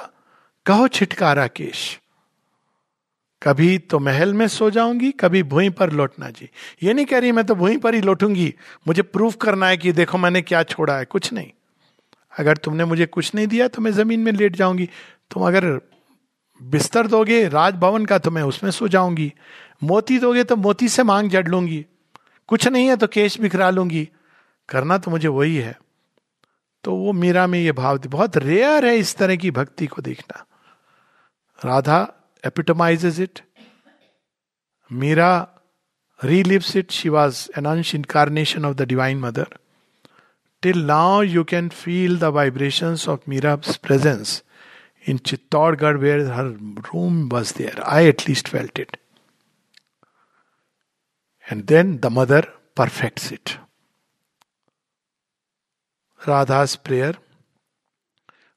कहो 0.66 0.88
छिटकारा 0.88 1.46
केश। 1.46 1.98
कभी 3.42 3.76
तो 3.80 3.98
महल 3.98 4.32
में 4.34 4.46
सो 4.48 4.70
जाऊँगी, 4.70 5.10
कभी 5.10 5.42
भूई 5.42 5.68
पर 5.70 5.92
लौटना 5.92 6.30
जी। 6.30 6.48
ये 6.82 6.94
नहीं 6.94 7.06
कह 7.06 7.18
रही 7.18 7.32
मैं 7.32 7.44
तो 7.46 7.54
भूई 7.54 7.76
पर 7.76 7.94
ही 7.94 8.00
लौटूँगी। 8.00 8.54
मुझे 8.88 9.02
प्रूफ 9.02 9.36
करना 9.36 9.66
है 9.66 9.76
कि 9.76 9.92
देखो 9.92 10.18
मैंने 10.18 10.42
क्या 10.42 10.62
छोड़ा 10.62 10.96
है, 10.98 11.04
कुछ 11.04 11.32
नहीं। 11.32 11.50
अगर 12.32 12.56
तुमने 12.56 12.84
मुझे 12.84 13.06
कुछ 13.06 13.34
नहीं 13.34 13.46
दिया 13.46 13.68
तो 13.68 13.82
मैं 13.82 13.90
ज़मीन 13.90 14.20
में 14.20 14.32
लेट 14.32 14.56
जाऊँगी। 14.56 14.88
तुम 15.30 15.46
अगर 15.46 15.64
बिस्तर 16.60 17.06
दोगे, 17.06 17.46
राजभवन 17.48 18.04
का 18.06 18.18
तो 18.18 18.30
मैं 18.30 18.42
उसमें 18.42 18.70
सो 18.70 18.88
जाऊँगी। 18.88 19.32
मोती 19.82 20.18
दोगे 20.18 20.44
तो 20.44 20.56
मोती 20.56 20.88
से 20.88 21.02
मांग 21.02 21.30
जड़ 21.30 21.48
लूँगी। 21.48 21.84
कुछ 22.50 22.66
नहीं 22.68 22.86
है 22.88 22.96
तो 22.96 23.06
केश 23.06 23.40
बिखरा 23.40 23.70
लूँगी। 23.70 24.08
करना 24.68 24.98
तो 24.98 25.10
मुझे 25.10 25.28
वही 25.28 25.56
है। 25.56 25.78
तो 26.84 26.94
वो 26.96 27.12
मीरा 27.12 27.46
में 27.46 27.58
ये 27.58 27.72
भाव 27.72 27.98
थी। 27.98 28.08
बहुत 28.08 28.36
रेयर 28.36 28.86
है 28.86 28.96
इस 28.96 29.16
तरह 29.16 29.36
की 29.36 29.50
भक्ति 29.50 29.86
को 29.86 30.02
देखना। 30.02 30.44
Radha 31.58 32.00
epitomises 32.46 33.20
it 33.20 33.40
Mira 34.90 35.32
relives 36.24 36.76
it 36.76 36.90
she 36.90 37.08
was 37.08 37.48
an 37.58 37.64
ansh 37.64 37.94
incarnation 37.94 38.64
of 38.64 38.76
the 38.76 38.82
divine 38.82 39.18
mother 39.18 39.46
till 40.62 40.84
now 40.86 41.22
you 41.22 41.44
can 41.44 41.68
feel 41.68 42.18
the 42.18 42.24
vibration 42.24 42.96
of 43.08 43.20
Mira 43.28 43.56
presence 43.56 44.42
in 45.08 45.18
Chittorgarh 45.18 45.96
where 45.96 46.26
her 46.30 46.46
room 46.88 47.28
was 47.28 47.54
there 47.58 47.82
I 47.82 48.06
at least 48.06 48.54
felt 48.54 48.78
it 48.78 48.96
And 51.50 51.66
then 51.66 52.00
the 52.00 52.10
mother 52.10 52.44
perfects 52.76 53.32
it. 53.32 53.58
Radha's 56.26 56.76
prayer. 56.76 57.14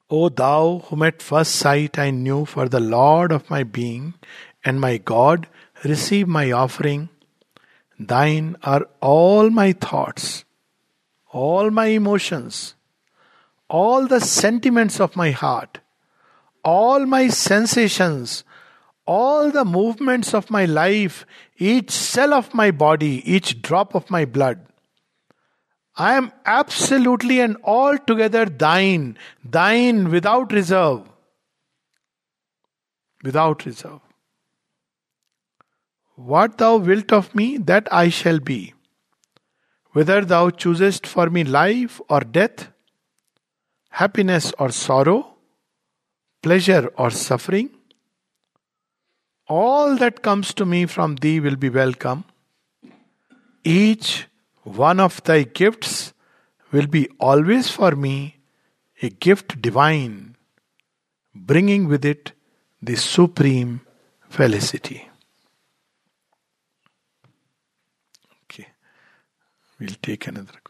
O 0.08 0.28
thou 0.28 0.84
whom 0.86 1.02
at 1.02 1.20
first 1.20 1.56
sight 1.56 1.98
I 1.98 2.10
knew 2.10 2.44
for 2.44 2.68
the 2.68 2.78
Lord 2.78 3.32
of 3.32 3.50
my 3.50 3.64
being 3.64 4.14
and 4.64 4.80
my 4.80 4.96
God, 4.98 5.48
receive 5.82 6.28
my 6.28 6.52
offering. 6.52 7.08
Thine 7.98 8.56
are 8.62 8.86
all 9.00 9.50
my 9.50 9.72
thoughts, 9.72 10.44
all 11.32 11.70
my 11.70 11.86
emotions, 11.86 12.74
all 13.68 14.06
the 14.06 14.20
sentiments 14.20 15.00
of 15.00 15.16
my 15.16 15.32
heart, 15.32 15.80
all 16.64 17.06
my 17.06 17.28
sensations, 17.28 18.44
all 19.06 19.50
the 19.50 19.64
movements 19.64 20.34
of 20.34 20.50
my 20.50 20.64
life, 20.64 21.26
each 21.58 21.90
cell 21.90 22.32
of 22.32 22.54
my 22.54 22.70
body, 22.70 23.22
each 23.30 23.60
drop 23.62 23.94
of 23.94 24.10
my 24.10 24.24
blood. 24.24 24.66
I 25.96 26.14
am 26.14 26.32
absolutely 26.44 27.40
and 27.40 27.56
altogether 27.62 28.46
thine, 28.46 29.16
thine 29.44 30.10
without 30.10 30.52
reserve. 30.52 31.02
Without 33.22 33.64
reserve. 33.64 34.00
What 36.16 36.58
thou 36.58 36.76
wilt 36.76 37.12
of 37.12 37.34
me, 37.34 37.58
that 37.58 37.88
I 37.92 38.08
shall 38.08 38.38
be. 38.38 38.74
Whether 39.92 40.24
thou 40.24 40.50
choosest 40.50 41.06
for 41.06 41.30
me 41.30 41.44
life 41.44 42.00
or 42.08 42.20
death, 42.20 42.68
happiness 43.90 44.52
or 44.58 44.70
sorrow, 44.70 45.34
pleasure 46.42 46.92
or 46.96 47.10
suffering, 47.10 47.70
all 49.48 49.96
that 49.96 50.22
comes 50.22 50.54
to 50.54 50.64
me 50.64 50.86
from 50.86 51.16
thee 51.16 51.40
will 51.40 51.56
be 51.56 51.68
welcome. 51.68 52.24
Each 53.62 54.26
one 54.62 55.00
of 55.00 55.22
thy 55.24 55.42
gifts 55.42 56.12
will 56.72 56.86
be 56.86 57.08
always 57.20 57.70
for 57.70 57.92
me 57.92 58.36
a 59.02 59.10
gift 59.10 59.60
divine, 59.60 60.36
bringing 61.34 61.88
with 61.88 62.04
it 62.04 62.32
the 62.82 62.96
supreme 62.96 63.80
felicity. 64.28 65.08
Okay, 68.44 68.68
we'll 69.78 69.96
take 70.02 70.26
another. 70.26 70.63